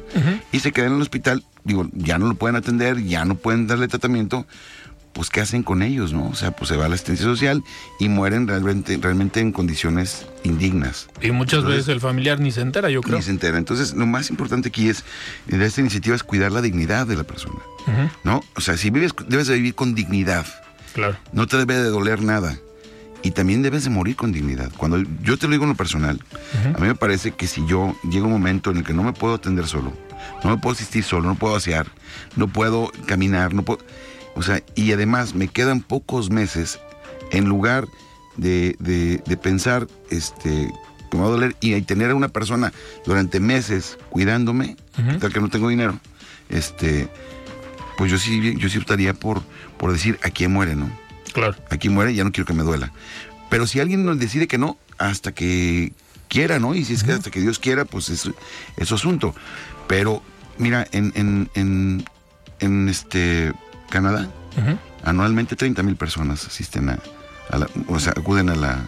[0.52, 3.66] Y se quedan en el hospital, digo, ya no lo pueden atender, ya no pueden
[3.66, 4.46] darle tratamiento,
[5.12, 6.28] pues ¿qué hacen con ellos, no?
[6.28, 7.64] O sea, pues se va a la asistencia social
[7.98, 11.08] y mueren realmente, realmente en condiciones indignas.
[11.20, 13.16] Y muchas Entonces, veces el familiar ni se entera, yo creo.
[13.16, 13.58] Ni se entera.
[13.58, 15.04] Entonces, lo más importante aquí es,
[15.48, 17.58] de esta iniciativa, es cuidar la dignidad de la persona,
[18.22, 18.44] ¿no?
[18.54, 20.46] O sea, si vives, debes de vivir con dignidad.
[20.94, 21.16] Claro.
[21.32, 22.56] No te debe de doler nada.
[23.22, 24.70] Y también debes de morir con dignidad.
[24.76, 26.20] Cuando yo te lo digo en lo personal,
[26.74, 29.12] a mí me parece que si yo llega un momento en el que no me
[29.12, 29.92] puedo atender solo,
[30.42, 31.86] no me puedo asistir solo, no puedo asear,
[32.36, 33.80] no puedo caminar, no puedo...
[34.36, 36.78] O sea, y además me quedan pocos meses
[37.32, 37.86] en lugar
[38.36, 40.72] de, de- de pensar este,
[41.10, 42.72] que me va a doler y tener a una persona
[43.04, 44.76] durante meses cuidándome,
[45.18, 45.98] tal que no tengo dinero,
[46.48, 47.08] este,
[47.98, 49.42] pues yo sí, yo sí optaría por,
[49.76, 50.90] por decir a quién muere, ¿no?
[51.32, 51.54] Claro.
[51.70, 52.92] aquí muere, ya no quiero que me duela.
[53.50, 55.92] Pero si alguien nos decide que no, hasta que
[56.28, 56.74] quiera, ¿no?
[56.74, 58.30] Y si es que hasta que Dios quiera, pues es,
[58.76, 59.34] es su asunto.
[59.88, 60.22] Pero,
[60.58, 62.04] mira, en, en, en,
[62.60, 63.52] en este
[63.90, 64.28] Canadá,
[65.04, 66.98] anualmente 30 mil personas asisten a,
[67.50, 68.84] a la, o sea, acuden a la,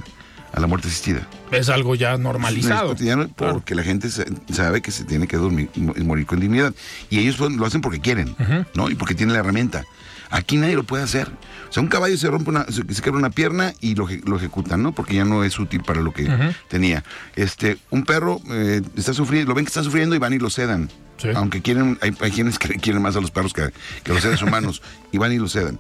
[0.52, 1.26] a la muerte asistida.
[1.50, 2.94] Es algo ya Es normalizado.
[3.34, 3.54] Claro.
[3.54, 6.74] porque la gente sa- sabe que se tiene que dormir, mo- morir con dignidad.
[7.10, 8.36] Y ellos lo lo hacen porque quieren,
[8.74, 8.90] ¿no?
[8.90, 9.84] Y porque tienen la herramienta.
[10.32, 11.28] Aquí nadie lo puede hacer.
[11.68, 14.36] O sea, un caballo se rompe una, se, se quebra una pierna y lo, lo
[14.36, 14.92] ejecutan, ¿no?
[14.92, 16.26] Porque ya no es útil para lo que
[16.68, 17.04] tenía.
[17.36, 20.48] Este, un perro eh, está sufriendo, lo ven que está sufriendo y van y lo
[20.48, 20.90] sedan.
[21.18, 21.28] Sí.
[21.34, 23.70] Aunque quieren, hay, hay quienes que quieren más a los perros que,
[24.02, 24.80] que a los seres humanos
[25.12, 25.78] y van y lo sedan.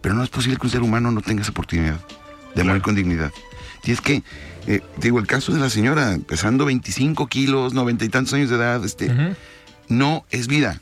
[0.00, 2.00] Pero no es posible que un ser humano no tenga esa oportunidad
[2.56, 3.30] de morir con dignidad.
[3.84, 4.24] Y es que,
[4.66, 8.56] eh, digo, el caso de la señora, pesando 25 kilos, noventa y tantos años de
[8.56, 9.36] edad, este,
[9.88, 10.80] no es vida,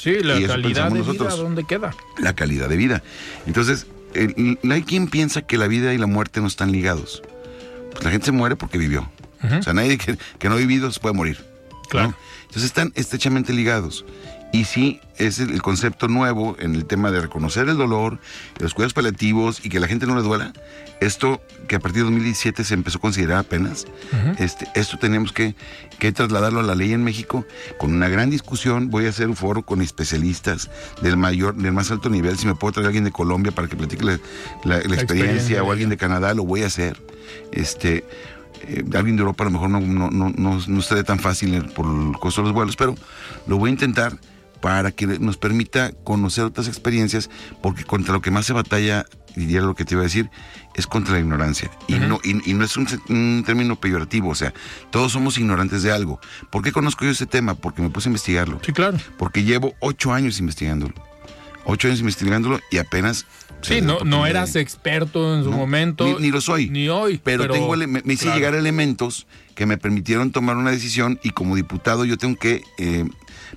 [0.00, 1.36] Sí, la Y calidad de vida.
[1.36, 1.94] ¿dónde queda?
[2.18, 3.02] la calidad de vida.
[3.46, 7.22] Entonces, el- hay quien piensa que la vida y la muerte no están ligados.
[7.92, 9.10] Pues la gente se muere porque vivió.
[9.58, 11.38] O sea, nadie que, que no ha vivido se puede morir.
[11.72, 11.88] ¿no?
[11.88, 12.14] Claro.
[12.42, 14.04] Entonces están estrechamente ligados.
[14.52, 18.18] Y sí, es el, concepto nuevo en el tema de reconocer el dolor,
[18.58, 20.52] los cuidados paliativos y que la gente no le duela.
[21.00, 23.86] Esto que a partir de 2017 se empezó a considerar apenas,
[24.38, 25.54] este, esto tenemos que,
[26.00, 27.46] que trasladarlo a la ley en México
[27.78, 28.90] con una gran discusión.
[28.90, 30.68] Voy a hacer un foro con especialistas
[31.00, 32.36] del mayor, del más alto nivel.
[32.36, 34.18] Si me puedo traer a alguien de Colombia para que platique la, la-
[34.64, 37.00] la experiencia, experiencia, o alguien de Canadá, lo voy a hacer.
[37.52, 38.04] Este,
[38.62, 41.66] eh, alguien de Europa a lo mejor no, no, no, no, no estaré tan fácil
[41.74, 42.94] por el costo de los vuelos, pero
[43.46, 44.18] lo voy a intentar
[44.60, 47.30] para que nos permita conocer otras experiencias,
[47.62, 50.30] porque contra lo que más se batalla, y ya lo que te iba a decir,
[50.74, 51.70] es contra la ignorancia.
[51.88, 54.52] Y, no, y, y no es un, término peyorativo, o sea,
[54.90, 56.20] todos somos ignorantes de algo.
[56.50, 57.54] ¿Por qué conozco yo ese tema?
[57.54, 58.60] Porque me puse a investigarlo.
[58.64, 58.98] Sí, claro.
[59.18, 60.94] Porque llevo ocho años investigándolo.
[61.64, 63.26] Ocho años investigándolo y apenas...
[63.62, 66.04] Sí, no, no eras experto en su no, momento.
[66.04, 66.70] Ni, ni lo soy.
[66.70, 67.20] Ni hoy.
[67.22, 68.38] Pero, tengo me, me hice claro.
[68.38, 73.04] llegar elementos que me permitieron tomar una decisión y como diputado yo tengo que eh,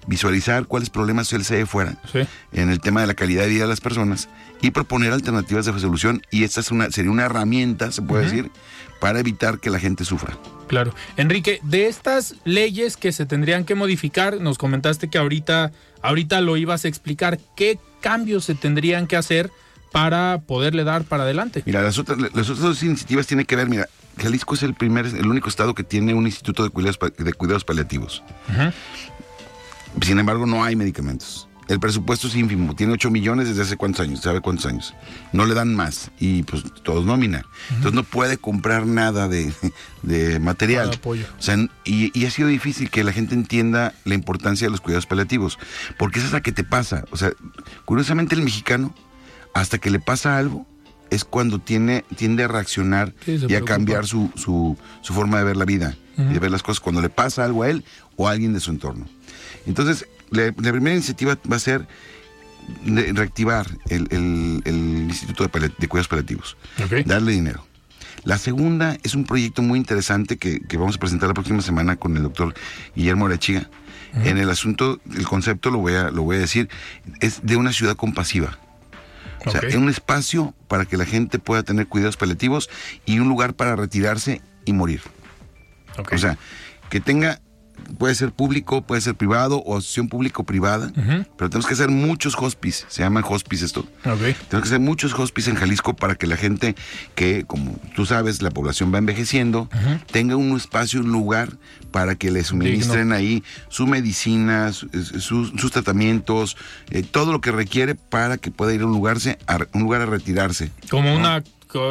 [0.08, 2.20] visualizar cuáles problemas él se fuera Sí.
[2.52, 4.28] en el tema de la calidad de vida de las personas
[4.62, 8.52] y proponer alternativas de solución y esta es una, sería una herramienta, se puede decir,
[9.00, 10.38] para evitar que la gente sufra.
[10.68, 10.94] Claro.
[11.18, 16.56] Enrique, de estas leyes que se tendrían que modificar, nos comentaste que ahorita, ahorita lo
[16.58, 17.40] ibas a explicar.
[17.56, 19.52] ¿Qué cambios se tendrían que hacer
[19.94, 21.62] para poderle dar para adelante?
[21.66, 25.06] Mira, las otras, las otras dos iniciativas tienen que ver, mira, Jalisco es el primer,
[25.06, 28.24] el único estado que tiene un instituto de cuidados, de cuidados paliativos.
[30.02, 31.48] Sin embargo, no hay medicamentos.
[31.68, 34.94] El presupuesto es ínfimo, tiene 8 millones desde hace cuántos años, ¿sabe cuántos años?
[35.32, 37.46] No le dan más y pues todos nómina.
[37.70, 39.54] Entonces no puede comprar nada de,
[40.02, 40.92] de material.
[40.94, 41.26] Apoyo.
[41.40, 44.82] O sea, y, y ha sido difícil que la gente entienda la importancia de los
[44.82, 45.58] cuidados paliativos,
[45.98, 47.06] porque esa es la que te pasa.
[47.12, 47.32] O sea,
[47.86, 48.94] curiosamente el mexicano,
[49.54, 50.66] hasta que le pasa algo,
[51.10, 55.44] es cuando tiene, tiende a reaccionar Sí, y a cambiar su, su, su forma de
[55.44, 57.84] ver la vida y de ver las cosas cuando le pasa algo a él
[58.18, 59.08] o a alguien de su entorno.
[59.66, 61.88] Entonces, la, la primera iniciativa va a ser
[62.86, 64.76] reactivar el, el- el
[65.10, 66.58] Instituto de, Cuidados Paliativos,
[67.06, 67.66] darle dinero.
[68.24, 71.96] La segunda es un proyecto muy interesante que, que vamos a presentar la próxima semana
[71.98, 72.54] con el doctor
[72.96, 73.70] Guillermo Arechiga.
[74.24, 76.70] En el asunto, el concepto lo voy, a, lo voy a decir,
[77.20, 78.60] es de una ciudad compasiva.
[79.46, 79.68] O sea, Ok.
[79.68, 82.70] es un espacio para que la gente pueda tener cuidados paliativos
[83.06, 85.02] y un lugar para retirarse y morir.
[86.12, 86.38] O sea,
[86.90, 87.42] que tenga,
[87.98, 90.92] puede ser público, puede ser privado o asociación público-privada,
[91.38, 93.86] pero tenemos que hacer muchos hospices, se llaman hospices esto.
[94.50, 96.76] Tenemos que hacer muchos hospices en Jalisco para que la gente
[97.16, 99.70] que, como tú sabes, la población va envejeciendo,
[100.12, 101.54] tenga un espacio, un lugar
[101.92, 106.58] para que le suministren ahí su medicina, su- sus, sus tratamientos,
[106.90, 109.18] eh, todo lo que requiere para que pueda ir a un lugar,
[109.48, 110.72] a, un lugar a retirarse.
[110.90, 111.44] Como una,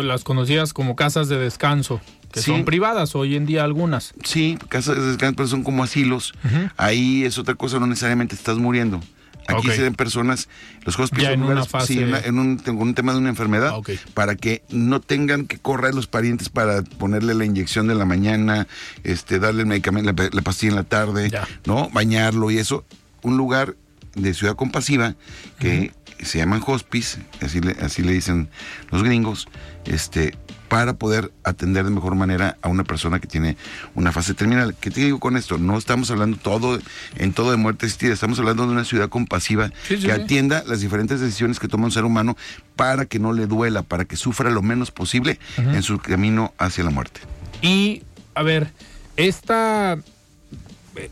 [0.02, 2.00] las conocidas como casas de descanso,
[2.32, 2.50] que Sí.
[2.50, 4.14] son privadas hoy en día algunas.
[4.24, 6.32] Sí, casas de descanso, pero son como asilos.
[6.76, 9.00] Ahí es otra cosa, no necesariamente estás muriendo.
[9.48, 10.48] Aquí se ven personas,
[10.84, 13.80] los hospitales en una fase- sí, en, un, en un tema de una enfermedad, Ah,
[14.14, 18.68] para que no tengan que correr los parientes para ponerle la inyección de la mañana,
[19.02, 21.46] este, darle el medicamento, la, la pastilla en la tarde, Ya.
[21.66, 21.90] ¿no?
[21.90, 22.84] Bañarlo y eso.
[23.22, 23.74] Un lugar
[24.14, 25.16] de ciudad compasiva
[25.58, 28.48] que se llaman hospice, así le, así le dicen
[28.92, 29.48] los gringos,
[29.86, 30.36] este,
[30.72, 33.58] para poder atender de mejor manera a una persona que tiene
[33.94, 34.74] una fase terminal.
[34.80, 35.58] ¿Qué te digo con esto?
[35.58, 36.78] No estamos hablando todo
[37.16, 40.64] en todo de muerte asistida, estamos hablando de una ciudad compasiva Sí, sí, que atienda
[40.66, 42.38] las diferentes decisiones que toma un ser humano
[42.74, 46.84] para que no le duela, para que sufra lo menos posible en su camino hacia
[46.84, 47.20] la muerte.
[47.60, 48.02] Y,
[48.34, 48.70] a ver,
[49.18, 49.98] esta,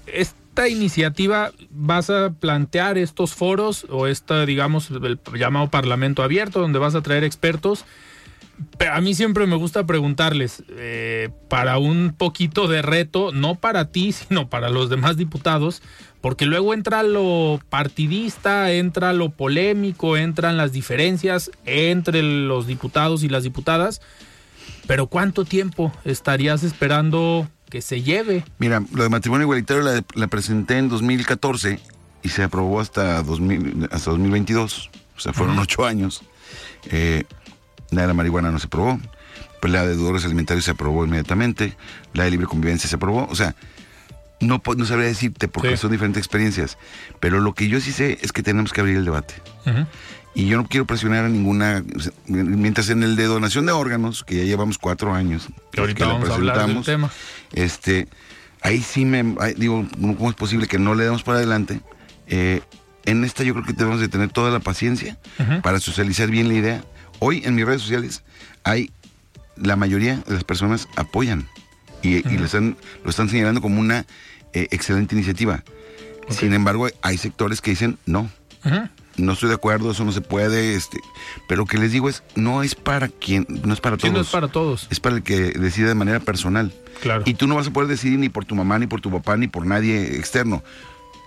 [0.06, 6.78] esta iniciativa, ¿vas a plantear estos foros o esta, digamos, el llamado Parlamento Abierto, donde
[6.78, 7.84] vas a traer expertos?
[8.92, 14.12] A mí siempre me gusta preguntarles, eh, para un poquito de reto, no para ti,
[14.28, 15.82] sino para los demás diputados,
[16.20, 23.28] porque luego entra lo partidista, entra lo polémico, entran las diferencias entre los diputados y
[23.28, 24.00] las diputadas.
[24.86, 28.44] Pero ¿cuánto tiempo estarías esperando que se lleve?
[28.58, 31.78] Mira, lo de matrimonio igualitario la, la presenté en 2014
[32.22, 34.90] y se aprobó hasta, 2000, hasta 2022.
[35.16, 36.22] O sea, fueron ocho años.
[36.90, 37.24] Eh,
[37.90, 38.98] la de la marihuana no se aprobó.
[39.60, 41.76] Pues la de deudores alimentarios se aprobó inmediatamente.
[42.14, 43.26] La de libre convivencia se aprobó.
[43.30, 43.54] O sea,
[44.40, 45.76] no, no sabría decirte porque Sí.
[45.76, 46.78] son diferentes experiencias.
[47.20, 49.34] Pero lo que yo sí sé es que tenemos que abrir el debate.
[50.34, 51.84] Y yo no quiero presionar a ninguna.
[52.26, 55.48] mientras en el de donación de órganos, que ya llevamos cuatro años.
[55.72, 57.10] Que ahorita la vamos a hablar del tema.
[57.52, 58.08] Este,
[58.62, 59.34] ahí sí me.
[59.40, 61.80] ahí digo, ¿cómo es posible que no le demos para adelante?
[62.28, 62.62] Eh,
[63.06, 65.18] en esta yo creo que debemos de tener toda la paciencia
[65.62, 66.84] para socializar bien la idea.
[67.20, 68.22] Hoy en mis redes sociales
[68.64, 68.90] hay.
[69.56, 71.46] La mayoría de las personas apoyan
[72.02, 74.06] y, y lo, están, lo están señalando como una
[74.54, 75.62] eh, excelente iniciativa.
[76.30, 78.30] Sin embargo, hay sectores que dicen no.
[79.16, 80.98] No estoy de acuerdo, eso no se puede, este,
[81.46, 84.14] pero lo que les digo es, no es para quien, no es para Sí, todos.
[84.14, 84.86] no es para todos.
[84.90, 86.72] Es para el que decide de manera personal.
[87.02, 87.24] Claro.
[87.26, 89.36] Y tú no vas a poder decidir ni por tu mamá, ni por tu papá,
[89.36, 90.62] ni por nadie externo.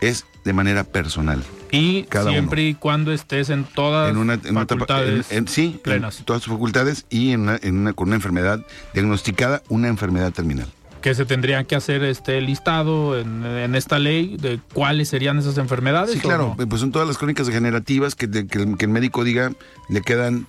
[0.01, 1.43] Es de manera personal.
[1.71, 5.47] Y Cada siempre y cuando estés en todas En una, en una etapa- facultades en-
[5.47, 6.19] sí, plenas.
[6.19, 8.59] en todas sus facultades y en una- con una enfermedad
[8.93, 10.67] diagnosticada, una enfermedad terminal.
[11.01, 16.11] que se tendría que hacer este listado en, esta ley de cuáles serían esas enfermedades.
[16.13, 16.65] Sí, ¿o claro, no?
[16.65, 19.51] pues son todas las crónicas degenerativas que, de- que el, que el médico diga
[19.89, 20.47] le quedan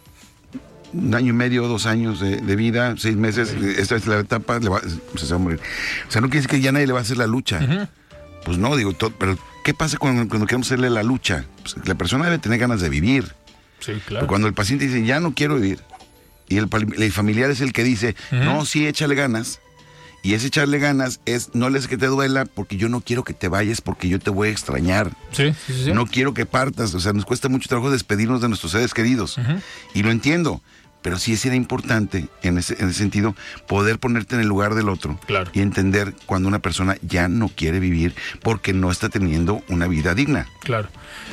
[0.92, 4.60] un año y medio, dos años de, de vida, seis meses, esta es la etapa,
[4.60, 4.80] le va,
[5.16, 5.58] se va a morir.
[6.06, 7.88] O sea, no quiere decir que ya nadie le va a hacer la lucha.
[8.44, 11.44] Pues no, digo, todo, pero ¿qué pasa cuando, cuando queremos hacerle la lucha?
[11.62, 13.34] Pues la persona debe tener ganas de vivir.
[13.80, 14.26] Sí, Pero claro.
[14.28, 15.80] cuando el paciente dice, ya no quiero vivir,
[16.48, 19.60] y el, el familiar es el que dice, no, sí, échale ganas,
[20.22, 23.24] y ese echarle ganas es, no le hace que te duela, porque yo no quiero
[23.24, 25.10] que te vayas, porque yo te voy a extrañar.
[25.32, 25.92] Sí, sí, sí.
[25.92, 29.38] No quiero que partas, o sea, nos cuesta mucho trabajo despedirnos de nuestros seres queridos.
[29.92, 30.62] Y lo entiendo,
[31.04, 33.36] pero sí es era importante en ese, en ese sentido
[33.68, 35.50] poder ponerte en el lugar del otro Claro.
[35.52, 40.14] y entender cuando una persona ya no quiere vivir porque no está teniendo una vida
[40.14, 40.48] digna.
[40.60, 40.88] Claro.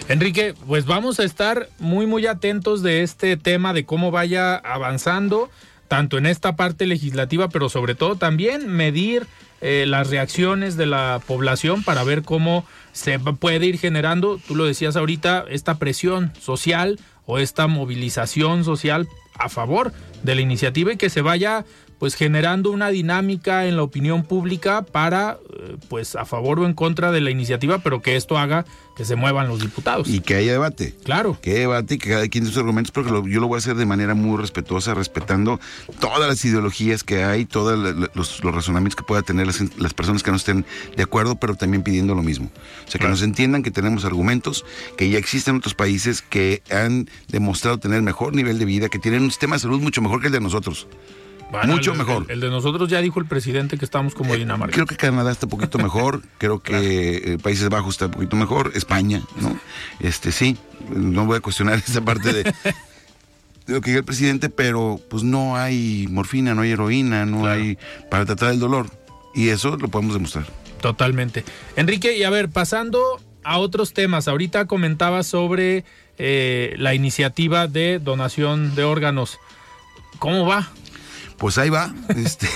[0.10, 5.50] Enrique, pues vamos a estar muy, muy atentos de este tema, de cómo vaya avanzando,
[5.88, 9.26] tanto en esta parte legislativa, pero sobre todo también medir
[9.62, 14.66] eh, las reacciones de la población para ver cómo se puede ir generando, tú lo
[14.66, 19.92] decías ahorita, esta presión social o esta movilización social a favor
[20.24, 21.66] de la iniciativa y que se vaya
[22.02, 26.74] pues generando una dinámica en la opinión pública para eh, pues a favor o en
[26.74, 28.66] contra de la iniciativa, pero que esto haga
[28.98, 30.08] que se muevan los diputados.
[30.10, 30.96] Y que haya debate.
[31.04, 31.38] claro.
[31.44, 33.60] Que debate y que cada quien sus argumentos, pero que lo- yo lo voy a
[33.60, 35.60] hacer de manera muy respetuosa, respetando
[36.00, 37.78] todas las ideologías que hay, todos
[38.16, 40.66] los, los razonamientos que puedan tener las, las personas que no estén
[40.98, 42.48] de acuerdo, pero también pidiendo lo mismo.
[42.48, 43.12] O sea, que Claro.
[43.14, 44.66] nos entiendan que tenemos argumentos,
[44.98, 49.22] que ya existen otros países que han demostrado tener mejor nivel de vida, que tienen
[49.22, 50.88] un sistema de salud mucho mejor que el de nosotros.
[51.52, 52.24] Bueno, Mucho el- mejor.
[52.28, 54.74] El, el de nosotros ya dijo el presidente que estamos como Dinamarca.
[54.74, 58.36] Creo que Canadá está un poquito mejor, creo que eh, Países Bajos está un poquito
[58.38, 59.60] mejor, España, ¿no?
[60.00, 60.58] Este sí,
[60.90, 62.54] no voy a cuestionar esa parte de, de
[63.74, 67.62] lo que diga el presidente, pero pues no hay morfina, no hay heroína, no Claro.
[67.62, 67.78] hay
[68.10, 68.90] para tratar el dolor.
[69.36, 70.46] Y eso lo podemos demostrar.
[70.82, 71.44] Totalmente.
[71.76, 75.84] Enrique, y a ver, pasando a otros temas, ahorita comentaba sobre
[76.18, 79.40] eh, la iniciativa de donación de órganos.
[80.20, 80.70] ¿Cómo va?
[81.42, 82.48] Pues ahí va, este,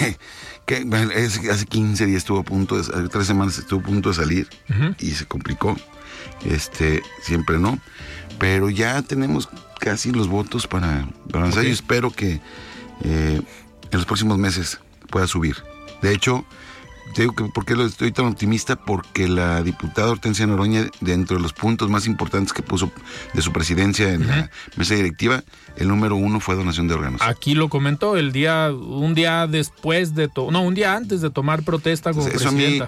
[0.67, 4.09] que bueno, es- hace 15 días estuvo a punto, de, tres semanas estuvo a punto
[4.09, 4.47] de salir
[4.99, 5.75] y se complicó,
[6.45, 7.79] este, siempre no,
[8.37, 11.69] pero ya tenemos casi los votos para, para avanzar Ok.
[11.69, 12.41] y espero que
[13.03, 14.79] eh, en los próximos meses
[15.09, 15.55] pueda subir.
[16.03, 16.45] De hecho,
[17.15, 21.43] digo que por qué lo estoy tan optimista, porque la diputada Hortensia Noroña, dentro de
[21.43, 22.91] los puntos más importantes que puso
[23.33, 25.43] de su presidencia en la mesa directiva,
[25.77, 27.21] el número uno fue donación de órganos.
[27.21, 31.29] Aquí lo comentó el día, un día después de, to- no, un día antes de
[31.29, 32.81] tomar protesta como Eso a mí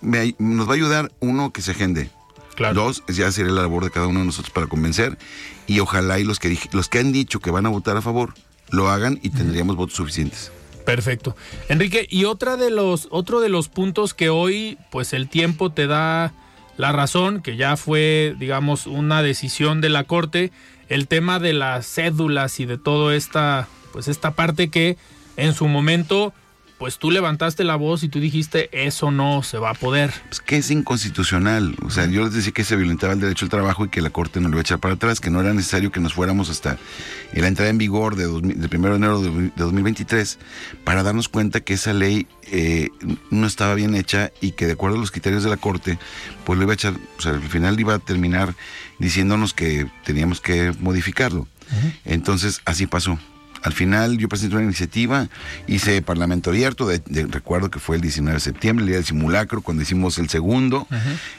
[0.00, 2.10] me nos va a ayudar, uno, que se agende.
[2.54, 2.74] Claro.
[2.74, 5.18] Dos, ya sería la labor de cada uno de nosotros para convencer.
[5.66, 8.34] Y ojalá y los que, los que han dicho que van a votar a favor,
[8.70, 10.52] lo hagan y tendríamos votos suficientes.
[10.84, 11.34] Perfecto.
[11.68, 15.86] Enrique, y otra de los, otro de los puntos que hoy, pues el tiempo te
[15.86, 16.32] da
[16.76, 20.52] la razón, que ya fue, digamos, una decisión de la Corte,
[20.88, 24.96] el tema de las cédulas y de todo esta, pues esta parte que
[25.36, 26.32] en su momento,
[26.78, 30.12] pues tú levantaste la voz y tú dijiste, eso no se va a poder.
[30.28, 31.76] Pues que es inconstitucional.
[31.82, 34.10] O sea, yo les decía que se violentaba el derecho al trabajo y que la
[34.10, 36.50] Corte nos lo iba a echar para atrás, que no era necesario que nos fuéramos
[36.50, 36.78] hasta
[37.32, 40.38] la entrada en vigor de, 2000 del 1 de enero de, de 2023
[40.84, 42.90] para darnos cuenta que esa ley eh,
[43.30, 45.98] no estaba bien hecha y que de acuerdo a los criterios de la Corte,
[46.44, 48.54] pues lo iba a echar, o sea, al final iba a terminar
[48.98, 51.48] diciéndonos que teníamos que modificarlo.
[52.04, 53.18] Entonces, así pasó.
[53.64, 55.26] Al final yo presenté una iniciativa,
[55.66, 59.06] hice parlamento abierto, de, de- recuerdo que fue el 19 de septiembre, el día del
[59.06, 60.86] simulacro, cuando hicimos el segundo,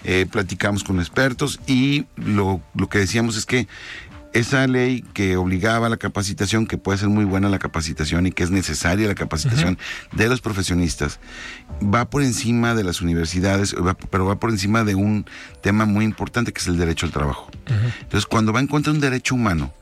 [0.03, 3.67] eh, platicamos con expertos y lo, lo que decíamos es que
[4.33, 8.31] esa ley que obligaba a la capacitación, que puede ser muy buena la capacitación y
[8.33, 9.77] que es necesaria la capacitación
[10.11, 11.19] de los profesionistas,
[11.81, 15.25] va por encima de las universidades, va- pero va por encima de un
[15.61, 17.49] tema muy importante que es el derecho al trabajo.
[18.01, 19.73] Entonces, cuando va en contra de un derecho humano,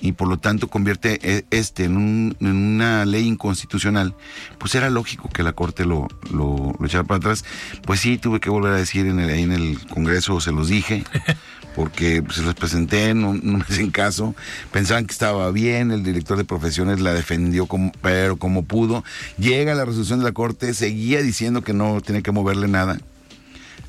[0.00, 4.14] y por lo tanto convierte eh, este en, un- en una ley inconstitucional,
[4.58, 7.44] pues era lógico que la Corte lo, lo, lo echara para atrás.
[7.84, 11.04] Pues sí, tuve que volver a decir en el, en el Congreso, se los dije,
[11.74, 14.34] porque se los presenté, no, no me hacen caso,
[14.72, 19.04] pensaban que estaba bien, el director de profesiones la defendió, como, pero como pudo.
[19.38, 22.98] Llega la resolución de la Corte, seguía diciendo que no tenía que moverle nada.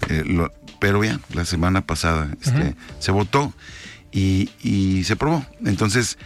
[0.09, 3.53] Eh, lo- pero ya, la semana pasada este, se votó
[4.11, 5.45] y, y se aprobó.
[5.65, 6.17] Entonces,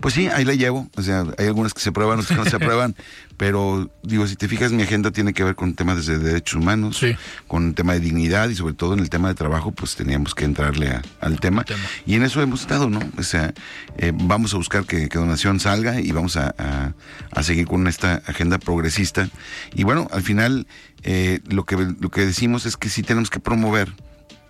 [0.00, 0.88] pues sí, ahí la llevo.
[0.96, 2.96] O sea, hay algunas que se aprueban, otras que no se aprueban.
[3.36, 6.98] Pero digo, si te fijas, mi agenda tiene que ver con temas de derechos humanos,
[6.98, 7.14] Sí.
[7.46, 10.34] con el tema de dignidad y sobre todo en el tema de trabajo, pues teníamos
[10.34, 11.64] que entrarle a- al tema.
[11.64, 11.80] tema.
[12.06, 13.00] Y en eso hemos estado, ¿no?
[13.18, 13.54] O sea,
[13.96, 16.92] eh, vamos a buscar que, que donación salga y vamos a, a-
[17.32, 19.28] a seguir con esta agenda progresista.
[19.74, 20.66] Y bueno, al final
[21.02, 23.90] eh, lo, que, lo que decimos es que sí tenemos que promover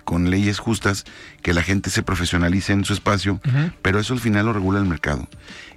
[0.04, 1.04] con leyes justas
[1.42, 3.40] que la gente se profesionalice en su espacio,
[3.82, 5.28] pero eso al final lo regula el mercado.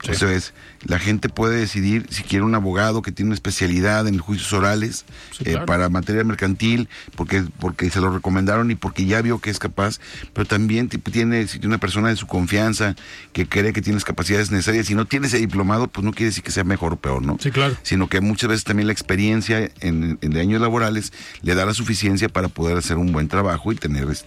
[0.04, 0.54] Eso es,
[0.84, 5.06] la gente puede decidir si quiere un abogado que tiene una especialidad en juicios orales
[5.32, 5.66] Sí, eh, claro.
[5.66, 10.00] para materia mercantil, porque, porque se lo recomendaron y porque ya vio que es capaz,
[10.34, 12.96] pero también tiene, si tiene una persona de su confianza
[13.32, 16.44] que cree que tienes capacidades necesarias, si no tiene ese diplomado, pues no quiere decir
[16.44, 17.38] que sea mejor o peor, ¿no?
[17.40, 17.78] Sí, claro.
[17.84, 21.14] Sino que muchas veces también la experiencia en, en de años laborales
[21.44, 24.23] le da la suficiencia para poder hacer un buen trabajo y tener este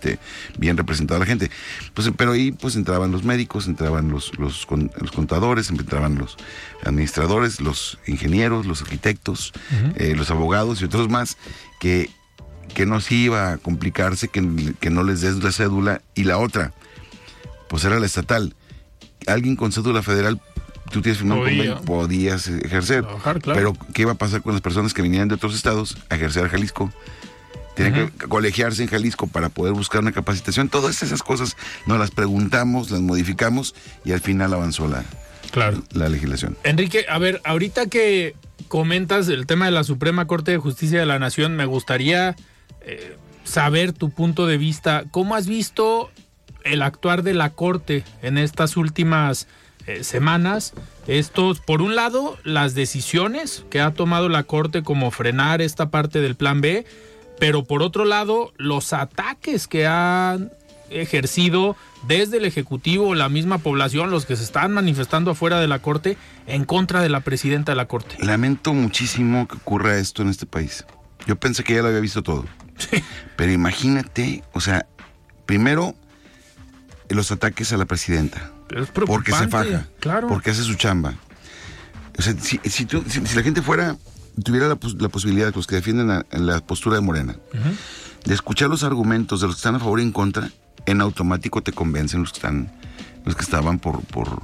[0.58, 1.50] bien representado a la gente.
[1.94, 6.36] Pues, pero ahí pues entraban los médicos, entraban los, los, con- los contadores, entraban los
[6.84, 9.52] administradores, los ingenieros, los arquitectos,
[9.96, 11.36] eh, los abogados y otros más
[11.80, 12.10] que,
[12.74, 16.02] que no se iba a complicarse, que, que no les des la cédula.
[16.14, 16.72] Y la otra,
[17.68, 18.54] pues era la estatal.
[19.26, 20.40] Alguien con cédula federal,
[20.92, 21.74] tú tienes firmado un Podía.
[21.74, 23.02] convenio, podías ejercer.
[23.02, 23.58] Trabajar, claro.
[23.74, 26.44] Pero, ¿qué iba a pasar con las personas que vinieran de otros estados a ejercer
[26.44, 26.92] a Jalisco?
[27.76, 30.68] Tienen que colegiarse en Jalisco para poder buscar una capacitación.
[30.68, 31.56] Todas esas cosas
[31.86, 33.74] nos las preguntamos, las modificamos
[34.04, 35.04] y al final avanzó la,
[35.52, 35.82] Claro.
[35.92, 36.56] la legislación.
[36.64, 38.34] Enrique, a ver, ahorita que
[38.68, 42.34] comentas el tema de la Suprema Corte de Justicia de la Nación, me gustaría
[42.80, 45.04] eh, saber tu punto de vista.
[45.10, 46.10] ¿Cómo has visto
[46.64, 49.46] el actuar de la Corte en estas últimas
[49.86, 50.72] eh, semanas?
[51.06, 56.20] Estos, por un lado, las decisiones que ha tomado la Corte como frenar esta parte
[56.20, 56.84] del Plan B,
[57.38, 60.52] pero por otro lado, los ataques que han
[60.90, 61.76] ejercido
[62.06, 66.16] desde el Ejecutivo, la misma población, los que se están manifestando afuera de la Corte
[66.46, 68.16] en contra de la presidenta de la Corte.
[68.20, 70.84] Lamento muchísimo que ocurra esto en este país.
[71.26, 72.44] Yo pensé que ya lo había visto todo.
[73.36, 74.86] Pero imagínate, o sea,
[75.46, 75.94] primero
[77.08, 78.50] los ataques a la presidenta.
[78.70, 79.86] Es Porque se faja.
[80.00, 80.28] Claro.
[80.28, 81.14] Porque hace su chamba.
[82.18, 83.96] O sea, si, si tú- si- si la gente fuera,
[84.42, 87.36] tuviera la, la posibilidad, los que defienden la, la postura de Morena,
[88.24, 90.50] de escuchar los argumentos de los que están a favor y en contra,
[90.86, 92.70] en automático te convencen los que están
[93.24, 94.40] los que estaban por, por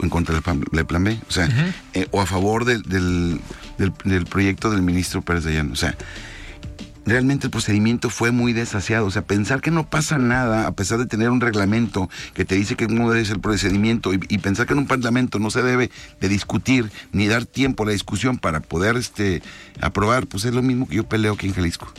[0.00, 3.40] en contra del plan, del plan B, o sea, eh, o a favor del, del,
[3.78, 5.72] del- del proyecto del ministro Pérez Dayano.
[5.72, 5.96] O sea,
[7.06, 9.06] realmente el procedimiento fue muy desasiado.
[9.06, 12.54] O sea, pensar que no pasa nada, a pesar de tener un reglamento que te
[12.54, 15.50] dice que no debe ser el procedimiento, y, y pensar que en un parlamento no
[15.50, 15.90] se debe
[16.20, 19.42] de discutir ni dar tiempo a la discusión para poder este
[19.80, 21.92] aprobar, pues es lo mismo que yo peleo aquí en Jalisco.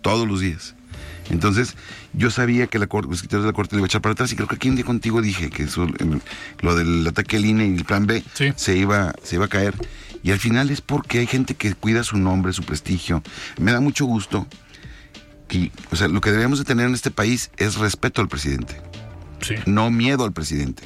[0.00, 0.74] Todos los días.
[1.30, 1.76] Entonces,
[2.12, 4.12] yo sabía que la corte, los escritores de la corte le iba a echar para
[4.14, 5.86] atrás y creo que aquí un día contigo dije que eso,
[6.60, 8.52] lo del ataque al INE y el plan B Sí.
[8.56, 9.74] se, iba, se iba a caer.
[10.22, 13.22] Y al final es porque hay gente que cuida su nombre, su prestigio.
[13.58, 14.46] Me da mucho gusto
[15.48, 18.80] que, o sea, lo que debemos de tener en este país es respeto al presidente,
[19.40, 19.54] Sí.
[19.66, 20.84] no miedo al presidente.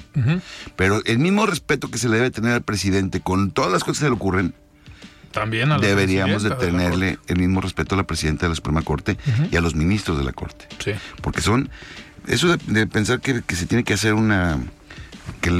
[0.76, 3.98] Pero el mismo respeto que se le debe tener al presidente con todas las cosas
[3.98, 4.54] que se le ocurren,
[5.32, 9.18] También a deberíamos de tenerle el mismo respeto a la presidenta de la Suprema Corte
[9.52, 10.66] y a los ministros de la Corte.
[10.82, 10.92] Sí.
[11.20, 11.68] Porque son,
[12.26, 14.58] eso de, de pensar que, que se tiene que hacer una,
[15.42, 15.50] que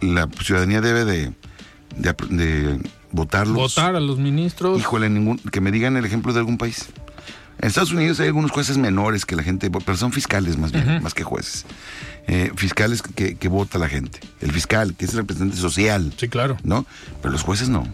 [0.00, 1.32] la ciudadanía debe de
[3.12, 3.56] votarlos.
[3.56, 4.78] Votar a los ministros.
[4.78, 6.88] Híjole, ningún, que me digan el ejemplo de algún país.
[7.60, 11.02] En Estados Unidos hay algunos jueces menores que la gente, pero son fiscales más bien,
[11.02, 11.66] más que jueces.
[12.26, 14.18] Eh, fiscales que, que vota la gente.
[14.40, 16.12] El fiscal, que es el representante social.
[16.16, 16.56] Sí, claro.
[16.62, 16.86] ¿no?
[17.20, 17.86] Pero los jueces no.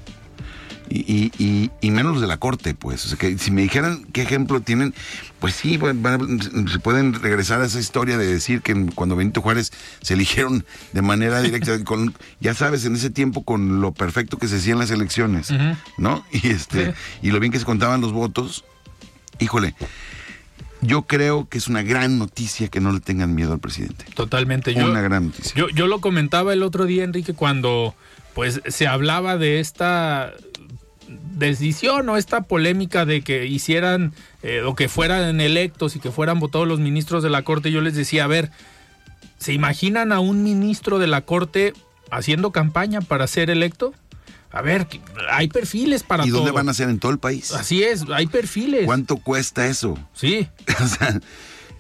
[0.89, 3.05] Y, y, y- y menos los de la corte, pues.
[3.05, 4.95] O sea, que si me dijeran qué ejemplo tienen,
[5.41, 9.41] pues sí, van- van se pueden regresar a esa historia de decir que cuando Benito
[9.43, 14.39] Juárez se eligieron de manera directa, con, ya sabes, en ese tiempo con lo perfecto
[14.39, 15.53] que se hacían las elecciones,
[15.99, 16.25] ¿no?
[16.31, 18.65] Y, este, y lo bien que se contaban los votos.
[19.41, 19.75] Híjole,
[20.83, 24.05] yo creo que es una gran noticia que no le tengan miedo al presidente.
[24.15, 24.73] Totalmente.
[24.75, 25.53] Yo, Una gran noticia.
[25.57, 27.95] Yo, yo lo comentaba el otro día, Enrique, cuando
[28.35, 30.33] pues se hablaba de esta
[31.37, 34.13] decisión o esta polémica de que hicieran
[34.43, 37.81] eh, o que fueran electos y que fueran votados los ministros de la Corte, yo
[37.81, 38.51] les decía, a ver,
[39.39, 41.73] ¿se imaginan a un ministro de la Corte
[42.11, 43.95] haciendo campaña para ser electo?
[44.51, 44.87] A ver,
[45.31, 46.55] hay perfiles para ¿Y dónde todo.
[46.55, 47.53] van a ser en todo el país?
[47.53, 48.87] Así es, hay perfiles.
[48.87, 49.99] ¿Cuánto cuesta eso?
[50.15, 50.49] Sí,
[50.83, 51.21] O sea,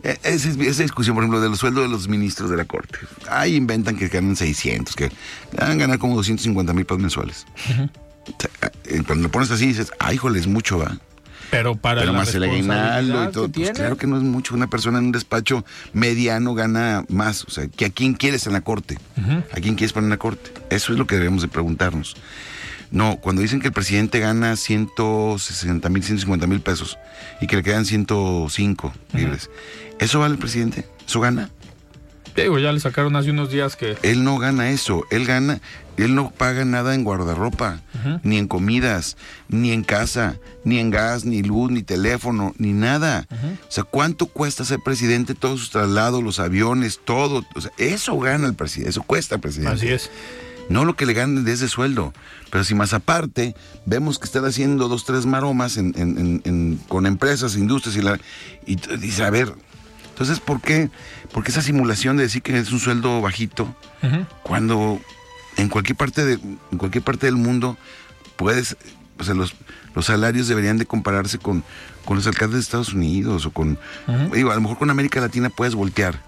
[0.02, 2.66] e- esa, es- esa discusión, por ejemplo, de los sueldos de los ministros de la
[2.66, 2.98] Corte.
[3.30, 5.10] Ahí inventan que ganan 600, que
[5.56, 7.46] van a ganar como 250 mil pesos mensuales.
[9.06, 10.98] Cuando lo pones así dices, ay, híjole, es mucho, ¿va?
[11.50, 13.48] Pero para pero la más el aguinaldo y todo.
[13.48, 14.54] Pues claro que no es mucho.
[14.54, 17.44] Una persona en un despacho mediano gana más.
[17.44, 18.98] O sea, que ¿a quién quieres en la corte?
[19.52, 20.52] ¿A quién quieres poner en la corte?
[20.70, 22.16] Eso es lo que debemos de preguntarnos.
[22.90, 26.98] No, cuando dicen que el presidente gana 160 mil, 150 mil pesos
[27.40, 29.50] y que le quedan 105 libres,
[29.98, 30.86] ¿eso vale el presidente?
[31.06, 31.50] ¿Eso gana?
[32.36, 33.96] Digo, ya le sacaron hace unos días que.
[34.02, 35.60] Él no gana eso, él gana,
[35.96, 37.80] él no paga nada en guardarropa,
[38.22, 39.16] ni en comidas,
[39.48, 43.26] ni en casa, ni en gas, ni luz, ni teléfono, ni nada.
[43.68, 45.34] O sea, ¿cuánto cuesta ser presidente?
[45.34, 47.42] Todos sus traslados, los aviones, todo.
[47.54, 49.74] O sea, eso gana el presidente, eso cuesta el presidente.
[49.74, 50.10] Así es.
[50.68, 52.12] No lo que le ganen de ese sueldo.
[52.50, 53.54] Pero si más aparte
[53.86, 58.02] vemos que están haciendo dos, tres maromas en- en- en- en- con empresas, industrias y
[58.02, 58.18] la.
[58.66, 59.54] Y dice, a ver,
[60.16, 60.88] entonces, ¿por qué?
[61.30, 63.76] Porque esa simulación de decir que es un sueldo bajito,
[64.42, 64.98] cuando
[65.58, 66.32] en cualquier parte de,
[66.72, 67.76] en cualquier parte del mundo
[68.36, 68.78] puedes,
[69.18, 69.54] o sea, los,
[69.94, 71.64] los salarios deberían de compararse con,
[72.06, 73.78] con los alcaldes de Estados Unidos o con,
[74.32, 76.18] digo, a lo mejor con América Latina puedes voltear.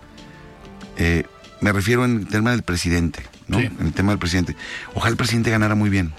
[0.98, 1.24] Eh,
[1.62, 3.58] me refiero en el tema del presidente, ¿no?
[3.58, 3.70] Sí.
[3.80, 4.54] En el tema del presidente.
[4.92, 6.12] Ojalá el presidente ganara muy bien,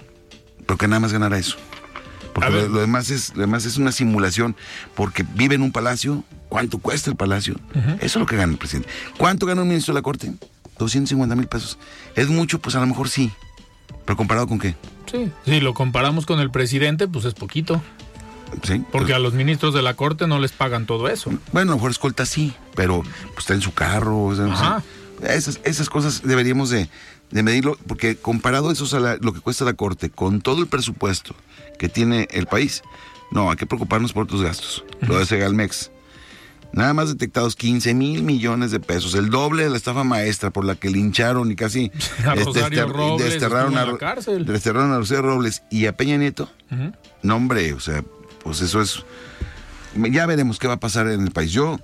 [0.66, 1.56] pero que nada más ganara eso.
[2.40, 4.56] Porque lo, demás es, lo demás es una simulación,
[4.94, 6.24] porque vive en un palacio.
[6.48, 7.54] ¿Cuánto cuesta el palacio?
[7.74, 8.88] Eso es lo que gana el presidente.
[9.16, 10.32] ¿Cuánto gana un ministro de la Corte?
[10.78, 11.78] 250 mil pesos.
[12.16, 12.58] ¿Es mucho?
[12.58, 13.30] Pues a lo mejor sí.
[14.04, 14.74] ¿Pero comparado con qué?
[15.10, 15.30] Sí.
[15.44, 17.80] Si lo comparamos con el presidente, pues es poquito.
[18.64, 18.82] ¿Sí?
[18.90, 21.30] Porque Pues, a los ministros de la corte no les pagan todo eso.
[21.52, 24.24] Bueno, a lo mejor escolta sí, pero pues está en su carro.
[24.24, 24.82] o sea,
[25.28, 26.88] esas, esas cosas deberíamos de,
[27.30, 30.66] de medirlo, porque comparado eso a la- lo que cuesta la Corte con todo el
[30.66, 31.34] presupuesto
[31.78, 32.82] que tiene el país,
[33.30, 34.84] no, hay que preocuparnos por otros gastos.
[35.00, 35.90] Lo de Segalmex.
[36.72, 40.64] Nada más detectados 15 mil millones de pesos, el doble de la estafa maestra por
[40.64, 41.90] la que lincharon y casi
[42.24, 44.46] A este, desterr- Robles desterraron, a, la Ro- cárcel.
[44.46, 46.48] desterraron a Rosario Robles y a Peña Nieto.
[46.70, 46.92] Ujú.
[47.22, 48.04] No, hombre, o sea,
[48.44, 49.04] pues eso es.
[49.96, 51.50] Ya veremos qué va a pasar en el país.
[51.50, 51.80] Yo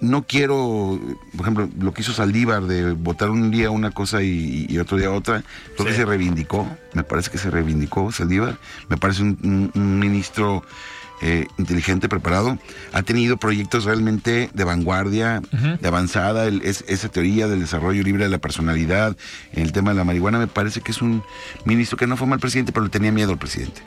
[0.00, 1.00] no quiero,
[1.32, 4.98] por ejemplo, lo que hizo Saldívar de votar un día una cosa y, y otro
[4.98, 5.42] día otra,
[5.76, 9.98] creo que se reivindicó, me parece que se reivindicó Saldívar, me parece un, un- un
[9.98, 10.62] ministro
[11.22, 12.58] eh, inteligente, preparado,
[12.92, 15.40] ha tenido proyectos realmente de vanguardia,
[15.80, 19.16] de avanzada, el- es- esa teoría del desarrollo libre de la personalidad,
[19.54, 21.22] en el tema de la marihuana, me parece que es un
[21.64, 23.80] ministro que no fue mal presidente, pero le tenía miedo al presidente.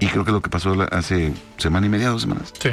[0.00, 2.70] Y creo que lo que pasó hace semana y media, dos semanas, Sí.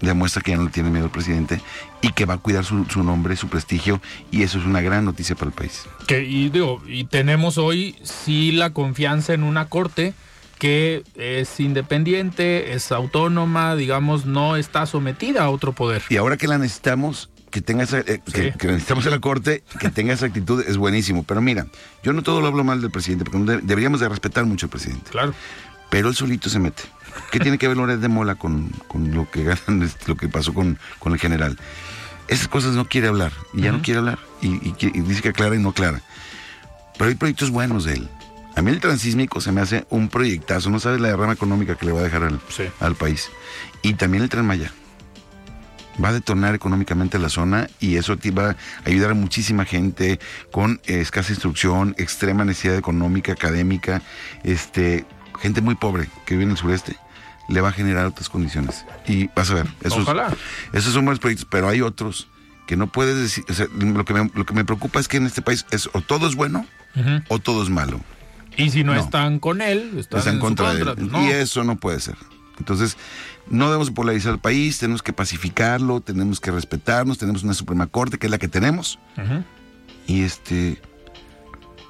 [0.00, 1.60] Demuestra que ya no le tiene miedo al presidente
[2.02, 5.04] y que va a cuidar su, su nombre, su prestigio, y eso es una gran
[5.04, 5.84] noticia para el país.
[6.06, 10.14] Que, y digo, y tenemos hoy sí la confianza en una corte
[10.58, 16.02] que es independiente, es autónoma, digamos, no está sometida a otro poder.
[16.08, 18.50] Y ahora que la necesitamos, que tenga esa, eh, Sí.
[18.58, 21.22] que necesitamos en la corte, que tenga esa actitud es buenísimo.
[21.22, 21.66] Pero mira,
[22.02, 25.10] yo no todo lo hablo mal del presidente, porque deberíamos de respetar mucho al presidente.
[25.10, 25.32] Claro.
[25.90, 26.82] Pero él solito se mete.
[27.30, 30.54] ¿Qué tiene que ver Loret de Mola con, con lo que ganan, lo que pasó
[30.54, 31.58] con, con el general?
[32.28, 35.30] Esas cosas no quiere hablar, y ya no quiere hablar, y, y y dice que
[35.30, 36.02] aclara y no aclara.
[36.98, 38.08] Pero hay proyectos buenos de él.
[38.54, 41.86] A mí el transísmico se me hace un proyectazo, no sabes la derrama económica que
[41.86, 42.64] le va a dejar al, Sí.
[42.80, 43.30] al país.
[43.82, 44.72] Y también el tren Maya.
[46.02, 50.20] Va a detonar económicamente la zona y eso te va a ayudar a muchísima gente
[50.52, 54.02] con escasa instrucción, extrema necesidad económica, académica,
[54.44, 55.04] este,
[55.40, 56.96] gente muy pobre que vive en el sureste,
[57.48, 58.84] le va a generar otras condiciones.
[59.06, 60.34] Y vas a ver, esos, Ojalá.
[60.72, 62.28] esos son buenos proyectos, pero hay otros
[62.66, 65.16] que no puedes decir, o sea, lo que me, lo que me preocupa es que
[65.16, 66.66] en este país es o todo es bueno
[67.28, 68.00] o todo es malo.
[68.56, 69.00] Y si no, No.
[69.00, 71.10] están con él, están, Están en contra de él.
[71.10, 71.24] no.
[71.24, 72.16] Y eso no puede ser.
[72.58, 72.96] Entonces,
[73.48, 78.18] no debemos polarizar el país, tenemos que pacificarlo, tenemos que respetarnos, tenemos una Suprema Corte
[78.18, 78.98] que es la que tenemos.
[80.08, 80.80] Y este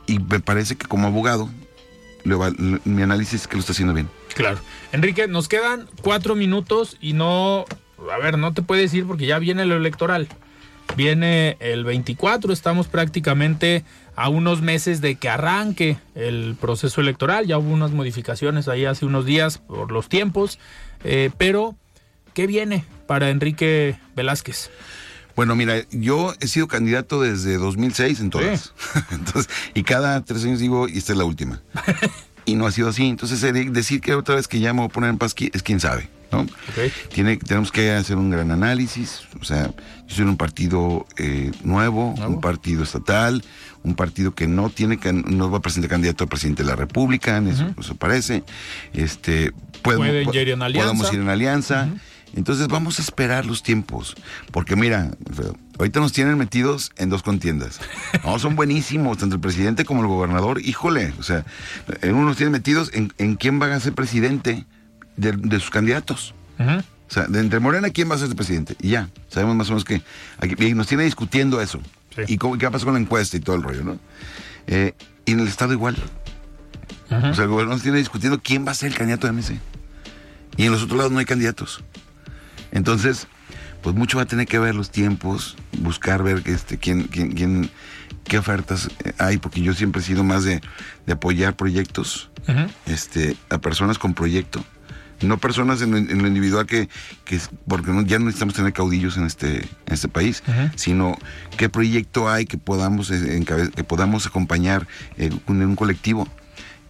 [0.07, 1.49] y me parece que como abogado,
[2.85, 4.09] mi análisis es que lo está haciendo bien.
[4.39, 4.61] Claro.
[4.93, 7.65] Enrique, nos quedan cuatro minutos y no,
[8.09, 10.29] a ver, no te puedes ir porque ya viene lo electoral.
[10.97, 13.85] Viene el 24, estamos prácticamente
[14.15, 17.49] a unos meses de que arranque el proceso electoral.
[17.49, 20.61] Ya hubo unas modificaciones ahí hace unos días por los tiempos,
[21.03, 21.75] eh, pero
[22.33, 24.71] ¿qué viene para Enrique Velázquez?
[25.35, 28.73] Bueno, mira, yo he sido candidato desde 2006 en todas.
[29.11, 31.61] Entonces, y cada tres años digo, y esta es la última.
[32.49, 33.07] y no ha sido así.
[33.07, 33.41] Entonces,
[33.73, 36.09] decir que otra vez que ya me voy a poner en paz, es quién sabe,
[36.33, 36.47] ¿no?
[37.13, 39.23] Tiene, tenemos que hacer un gran análisis.
[39.41, 39.71] O sea,
[40.07, 43.45] yo soy un partido eh, nuevo, un partido estatal,
[43.83, 46.77] un partido que no tiene que no va a presentar candidato a presidente de la
[46.77, 48.43] República, en eso, eso parece.
[48.93, 50.89] Este, podemos- ir en alianza.
[50.93, 51.89] podemos ir en alianza.
[52.35, 54.15] Entonces vamos a esperar los tiempos,
[54.53, 55.11] porque mira,
[55.79, 57.81] ahorita nos tienen metidos en dos contiendas.
[58.25, 60.61] No, son buenísimos, tanto el presidente como el gobernador.
[60.61, 61.45] Híjole, o sea,
[62.03, 64.67] uno nos tienen metidos en, en quién va a ser presidente
[65.17, 66.35] de, de sus candidatos.
[67.09, 68.77] O sea, de entre Morena, ¿quién va a ser el presidente?
[68.81, 70.03] Y ya, sabemos más o menos que
[70.39, 71.81] aquí, y nos tiene discutiendo eso.
[72.27, 73.99] Y cómo, qué pasa con la encuesta y todo el rollo, ¿no?
[74.67, 74.93] Eh,
[75.25, 75.97] y en el Estado igual.
[77.11, 79.59] O sea, el gobierno nos tiene discutiendo quién va a ser el candidato de MC.
[80.57, 81.83] Y en los otros lados no hay candidatos.
[82.73, 83.29] Entonces,
[83.83, 87.71] pues mucho va a tener que ver los tiempos, buscar ver este, quién, quién, quién,
[88.25, 90.61] qué ofertas hay, porque yo siempre he sido más de,
[91.07, 92.31] de apoyar proyectos
[92.87, 94.65] este, a personas con proyecto
[95.27, 96.89] no personas en, en lo individual que,
[97.25, 100.43] que porque no, ya no necesitamos tener caudillos en este, en este país,
[100.77, 101.19] sino
[101.57, 103.45] qué proyecto hay que podamos, eh,
[103.75, 106.29] que podamos acompañar eh, en un colectivo.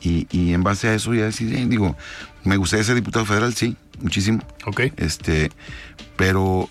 [0.01, 1.97] Y, y, en base a eso ya decir, eh, digo,
[2.45, 4.43] me gustaría ser diputado federal, sí, muchísimo.
[4.67, 4.83] Ok.
[4.97, 5.51] Este,
[6.17, 6.69] pero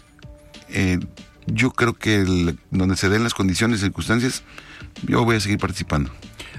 [0.69, 0.99] eh,
[1.47, 4.43] yo creo que el, donde se den las condiciones y circunstancias,
[5.03, 6.11] yo voy a seguir participando.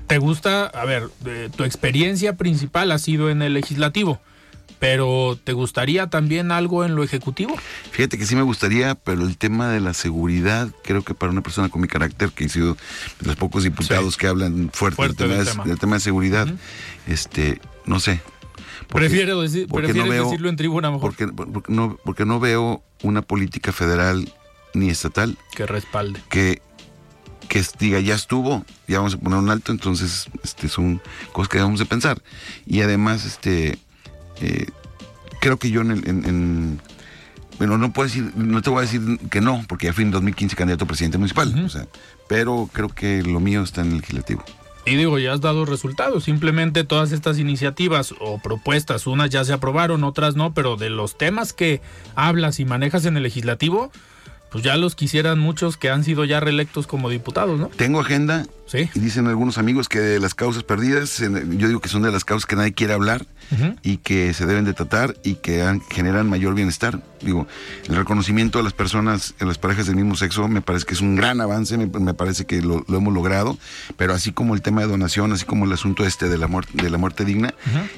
[0.07, 1.11] ¿Te gusta, a ver,
[1.55, 4.21] tu experiencia principal ha sido en el legislativo?
[4.79, 7.57] Pero ¿te gustaría también algo en lo ejecutivo?
[7.91, 11.43] Fíjate que sí me gustaría, pero el tema de la seguridad, creo que para una
[11.43, 12.75] persona con mi carácter, que he sido
[13.21, 16.47] de los pocos diputados que hablan fuerte, del, tema, de seguridad,
[17.07, 18.21] este, no sé.
[18.89, 21.15] Prefiero decir, decirlo en tribuna mejor.
[21.15, 24.33] Porque, porque, no, porque no veo una política federal
[24.75, 26.21] ni estatal que respalde.
[26.29, 26.63] Que
[27.49, 31.01] que diga ya estuvo, ya vamos a poner un alto, entonces este son
[31.33, 32.23] cosas que debemos de pensar.
[32.67, 33.79] Y además, este
[34.41, 34.67] eh,
[35.41, 36.81] creo que yo en, en,
[37.59, 40.11] bueno, no puedo decir, no te voy a decir que no, porque ya fui en
[40.11, 41.87] 2015 candidato a presidente municipal, o sea,
[42.29, 44.45] pero creo que lo mío está en el legislativo.
[44.89, 46.25] Y digo, ya has dado resultados.
[46.25, 51.19] Simplemente todas estas iniciativas o propuestas, unas ya se aprobaron, otras no, pero de los
[51.19, 51.83] temas que
[52.15, 53.93] hablas y manejas en el legislativo,
[54.51, 57.69] pues ya los quisieran muchos que han sido ya reelectos como diputados, ¿no?
[57.69, 58.47] Tengo agenda.
[58.67, 58.89] Sí.
[58.95, 62.27] Y dicen algunos amigos que de las causas perdidas, yo digo que son de las
[62.27, 63.25] causas que nadie quiere hablar
[63.83, 67.01] y que se deben de tratar y que generan mayor bienestar.
[67.23, 67.47] Digo,
[67.89, 71.01] el reconocimiento a las personas, a las parejas del mismo sexo, me parece que es
[71.01, 73.57] un gran avance, me, parece que lo, hemos logrado,
[73.97, 76.73] pero así como el tema de donación, así como el asunto este de la muerte,
[76.75, 77.55] de la muerte digna,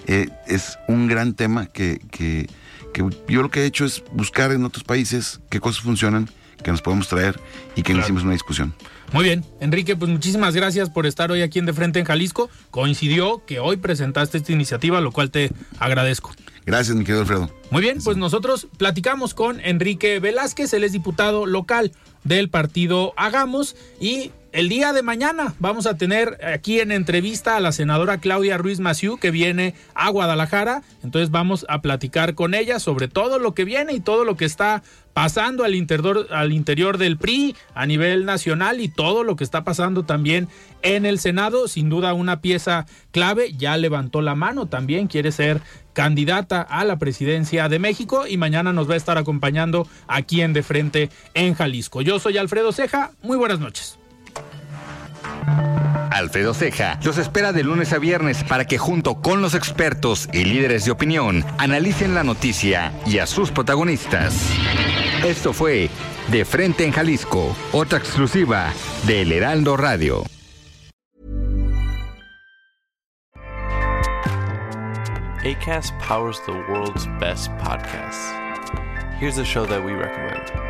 [0.07, 2.49] eh, es un gran tema que, que,
[2.95, 6.29] que yo lo que he hecho es buscar en otros países qué cosas funcionan
[6.63, 7.39] que nos podemos traer
[7.77, 8.75] y que hicimos una discusión.
[9.13, 12.49] Muy bien, Enrique, pues muchísimas gracias por estar hoy aquí en De Frente en Jalisco.
[12.71, 16.33] Coincidió que hoy presentaste esta iniciativa, lo cual te agradezco.
[16.65, 17.51] Gracias, mi querido Alfredo.
[17.71, 21.93] Muy bien, pues nosotros platicamos con Enrique Velázquez, él es diputado local
[22.23, 27.61] del partido Hagamos y el día de mañana vamos a tener aquí en entrevista a
[27.61, 30.83] la senadora Claudia Ruiz Maciú que viene a Guadalajara.
[31.05, 34.45] Entonces vamos a platicar con ella sobre todo lo que viene y todo lo que
[34.45, 34.83] está
[35.21, 39.65] pasando al interior, al interior del PRI a nivel nacional y todo lo que está
[39.65, 40.49] pasando también
[40.81, 41.69] en el Senado.
[41.69, 43.53] Sin duda una pieza clave.
[43.53, 45.61] Ya levantó la mano también, quiere ser
[45.93, 50.55] candidata a la presidencia de México y mañana nos va a estar acompañando aquí en
[50.55, 52.01] De Frente en Jalisco.
[52.01, 53.11] Yo soy Alfredo Ceja.
[53.21, 53.99] Muy buenas noches.
[56.11, 60.45] Alfredo Ceja los espera de lunes a viernes para que junto con los expertos y
[60.45, 64.35] líderes de opinión analicen la noticia y a sus protagonistas.
[65.25, 65.91] Esto fue
[66.29, 68.73] De Frente en Jalisco, otra exclusiva
[69.07, 70.25] de El Heraldo Radio.
[75.45, 78.33] ACAST powers the world's best podcasts.
[79.19, 80.70] Here's a show that we recommend.